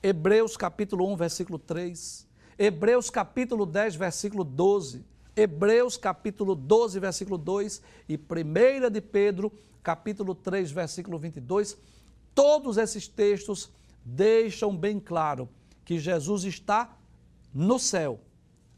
Hebreus 0.02 0.56
capítulo 0.56 1.10
1, 1.12 1.16
versículo 1.16 1.58
3. 1.58 2.26
Hebreus 2.58 3.10
capítulo 3.10 3.64
10, 3.64 3.96
versículo 3.96 4.44
12. 4.44 5.04
Hebreus 5.34 5.96
capítulo 5.96 6.54
12, 6.54 7.00
versículo 7.00 7.38
2 7.38 7.82
e 8.08 8.16
1 8.16 8.90
de 8.90 9.00
Pedro, 9.00 9.52
capítulo 9.82 10.34
3, 10.34 10.70
versículo 10.70 11.18
22. 11.18 11.78
Todos 12.34 12.76
esses 12.76 13.08
textos 13.08 13.70
deixam 14.04 14.76
bem 14.76 14.98
claro 14.98 15.48
que 15.84 15.98
Jesus 15.98 16.44
está 16.44 16.96
no 17.52 17.78
céu, 17.78 18.20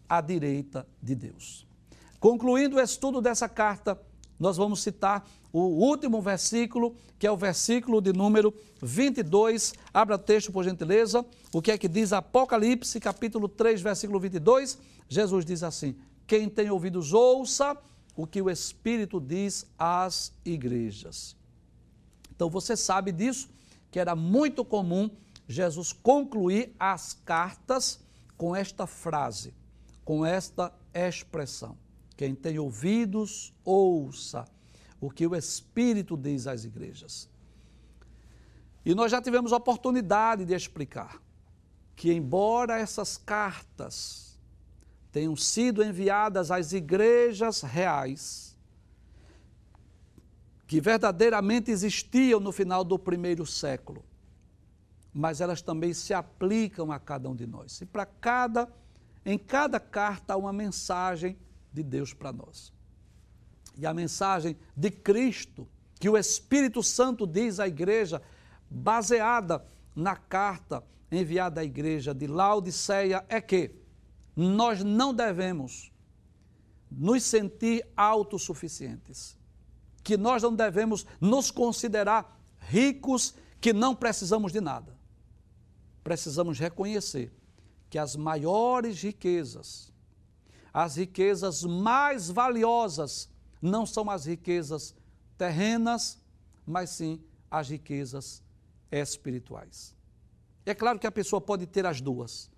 à 0.09 0.21
direita 0.21 0.87
de 1.03 1.15
Deus. 1.15 1.67
Concluindo 2.19 2.77
o 2.77 2.81
estudo 2.81 3.21
dessa 3.21 3.49
carta, 3.49 4.01
nós 4.39 4.57
vamos 4.57 4.83
citar 4.83 5.29
o 5.53 5.61
último 5.61 6.21
versículo, 6.21 6.95
que 7.19 7.27
é 7.27 7.31
o 7.31 7.37
versículo 7.37 8.01
de 8.01 8.13
número 8.13 8.55
22. 8.81 9.75
Abra 9.93 10.19
texto, 10.19 10.51
por 10.51 10.65
gentileza. 10.65 11.25
O 11.53 11.61
que 11.61 11.71
é 11.71 11.79
que 11.79 11.89
diz 11.89 12.13
Apocalipse, 12.13 12.99
capítulo 12.99 13.49
3, 13.49 13.81
versículo 13.83 14.19
22? 14.19 14.79
Jesus 15.09 15.45
diz 15.45 15.63
assim: 15.63 15.95
Quem 16.27 16.49
tem 16.49 16.71
ouvidos, 16.71 17.13
ouça 17.13 17.77
o 18.17 18.27
que 18.27 18.41
o 18.41 18.51
Espírito 18.51 19.21
diz 19.21 19.67
às 19.79 20.33
igrejas. 20.45 21.37
Então 22.43 22.51
você 22.51 22.77
sabe 22.77 23.13
disso, 23.13 23.49
que 23.89 24.01
era 24.01 24.17
muito 24.17 24.65
comum 24.65 25.09
Jesus 25.47 25.93
concluir 25.93 26.75
as 26.77 27.15
cartas 27.25 28.01
com 28.37 28.57
esta 28.57 28.85
frase, 28.85 29.55
com 30.05 30.27
esta 30.27 30.73
expressão. 30.93 31.79
Quem 32.17 32.35
tem 32.35 32.59
ouvidos, 32.59 33.55
ouça 33.65 34.45
o 35.01 35.09
que 35.09 35.25
o 35.25 35.37
Espírito 35.37 36.17
diz 36.17 36.49
às 36.49 36.65
igrejas. 36.65 37.31
E 38.85 38.93
nós 38.93 39.13
já 39.13 39.23
tivemos 39.23 39.53
oportunidade 39.53 40.45
de 40.45 40.53
explicar 40.53 41.23
que, 41.95 42.13
embora 42.13 42.77
essas 42.77 43.17
cartas 43.17 44.37
tenham 45.13 45.37
sido 45.37 45.81
enviadas 45.81 46.51
às 46.51 46.73
igrejas 46.73 47.63
reais, 47.63 48.52
que 50.67 50.81
verdadeiramente 50.81 51.71
existiam 51.71 52.41
no 52.41 52.53
final 52.53 52.85
do 52.85 52.99
primeiro 52.99 53.45
século, 53.45 54.05
mas 55.13 55.41
elas 55.41 55.61
também 55.61 55.93
se 55.93 56.15
aplicam 56.15 56.91
a 56.91 56.99
cada 56.99 57.29
um 57.29 57.35
de 57.35 57.47
nós. 57.47 57.81
E 57.81 57.87
para 57.87 58.07
cada, 58.07 58.73
em 59.25 59.37
cada 59.39 59.79
carta 59.79 60.35
há 60.35 60.37
uma 60.37 60.53
mensagem 60.53 61.37
de 61.73 61.83
Deus 61.83 62.15
para 62.15 62.33
nós. 62.33 62.73
E 63.77 63.87
a 63.87 63.93
mensagem 63.93 64.57
de 64.77 64.91
Cristo, 64.91 65.69
que 65.99 66.09
o 66.09 66.17
Espírito 66.17 66.83
Santo 66.83 67.27
diz 67.27 67.61
à 67.61 67.67
igreja, 67.67 68.23
baseada 68.71 69.65
na 69.95 70.17
carta 70.17 70.83
enviada 71.11 71.61
à 71.61 71.65
igreja 71.65 72.15
de 72.15 72.27
Laodiceia, 72.27 73.25
é 73.29 73.41
que 73.41 73.71
nós 74.35 74.83
não 74.83 75.13
devemos 75.13 75.93
nos 76.91 77.23
sentir 77.23 77.87
autossuficientes, 77.97 79.37
que 80.03 80.17
nós 80.17 80.43
não 80.43 80.55
devemos 80.55 81.07
nos 81.21 81.51
considerar 81.51 82.41
ricos, 82.59 83.35
que 83.61 83.73
não 83.73 83.95
precisamos 83.95 84.53
de 84.53 84.61
nada. 84.61 84.97
Precisamos 86.03 86.59
reconhecer 86.59 87.33
que 87.89 87.99
as 87.99 88.17
maiores 88.17 89.03
riquezas 89.03 89.93
as 90.73 90.97
riquezas 90.97 91.63
mais 91.65 92.31
valiosas 92.31 93.29
não 93.61 93.85
são 93.85 94.09
as 94.11 94.25
riquezas 94.25 94.95
terrenas, 95.37 96.19
mas 96.67 96.91
sim 96.91 97.23
as 97.51 97.69
riquezas 97.69 98.43
espirituais. 98.91 99.95
É 100.65 100.75
claro 100.75 100.99
que 100.99 101.07
a 101.07 101.13
pessoa 101.13 101.41
pode 101.41 101.67
ter 101.67 101.85
as 101.85 102.01
duas. 102.01 102.51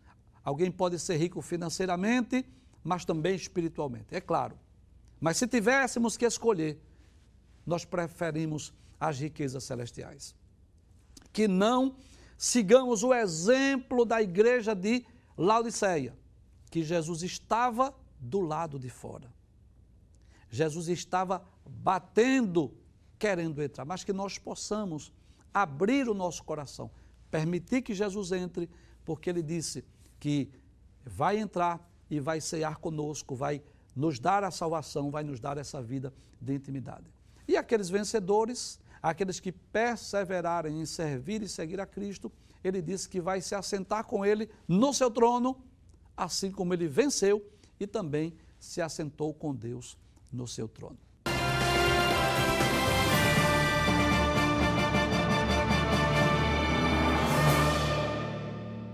Alguém 0.45 0.71
pode 0.71 0.99
ser 0.99 1.17
rico 1.17 1.43
financeiramente, 1.43 2.47
mas 2.83 3.05
também 3.05 3.35
espiritualmente, 3.35 4.15
é 4.15 4.21
claro. 4.21 4.57
Mas 5.21 5.39
se 5.39 5.47
tivéssemos 5.47 6.17
que 6.17 6.27
escolher, 6.27 6.81
nós 7.67 7.85
preferimos 7.85 8.73
as 8.99 9.19
riquezas 9.19 9.65
celestiais. 9.65 10.35
Que 11.33 11.49
não 11.49 11.97
sigamos 12.37 13.03
o 13.03 13.13
exemplo 13.13 14.05
da 14.05 14.23
igreja 14.23 14.75
de 14.75 15.05
Laodiceia, 15.37 16.17
que 16.71 16.83
Jesus 16.83 17.23
estava 17.23 17.95
do 18.19 18.41
lado 18.41 18.79
de 18.79 18.89
fora. 18.89 19.33
Jesus 20.51 20.89
estava 20.89 21.45
batendo, 21.67 22.73
querendo 23.19 23.63
entrar, 23.63 23.85
mas 23.85 24.05
que 24.05 24.13
nós 24.13 24.39
possamos 24.39 25.13
abrir 25.53 26.09
o 26.09 26.15
nosso 26.15 26.45
coração, 26.45 26.91
permitir 27.31 27.83
que 27.83 27.95
Jesus 27.95 28.33
entre, 28.33 28.69
porque 29.05 29.31
ele 29.31 29.43
disse 29.43 29.85
que 30.21 30.51
vai 31.05 31.39
entrar 31.39 31.87
e 32.11 32.21
vai 32.21 32.41
cear 32.41 32.77
conosco, 32.77 33.35
vai 33.35 33.63
nos 33.95 34.19
dar 34.19 34.45
a 34.45 34.51
salvação, 34.51 35.11
vai 35.11 35.23
nos 35.23 35.41
dar 35.41 35.59
essa 35.59 35.83
vida 35.83 36.13
de 36.41 36.55
intimidade. 36.55 37.14
E 37.47 37.57
aqueles 37.57 37.91
vencedores, 37.91 38.79
aqueles 39.03 39.39
que 39.41 39.53
perseverarem 39.53 40.81
em 40.81 40.87
servir 40.87 41.43
e 41.43 41.49
seguir 41.49 41.81
a 41.81 41.87
Cristo, 41.87 42.33
ele 42.63 42.81
disse 42.81 43.09
que 43.09 43.21
vai 43.21 43.41
se 43.41 43.55
assentar 43.55 44.05
com 44.05 44.25
ele 44.25 44.49
no 44.67 44.93
seu 44.95 45.11
trono, 45.11 45.63
assim 46.17 46.51
como 46.51 46.73
ele 46.73 46.89
venceu 46.89 47.47
e 47.79 47.87
também 47.87 48.35
se 48.59 48.81
assentou 48.81 49.35
com 49.35 49.55
Deus 49.55 49.99
no 50.33 50.49
seu 50.49 50.67
trono. 50.67 51.04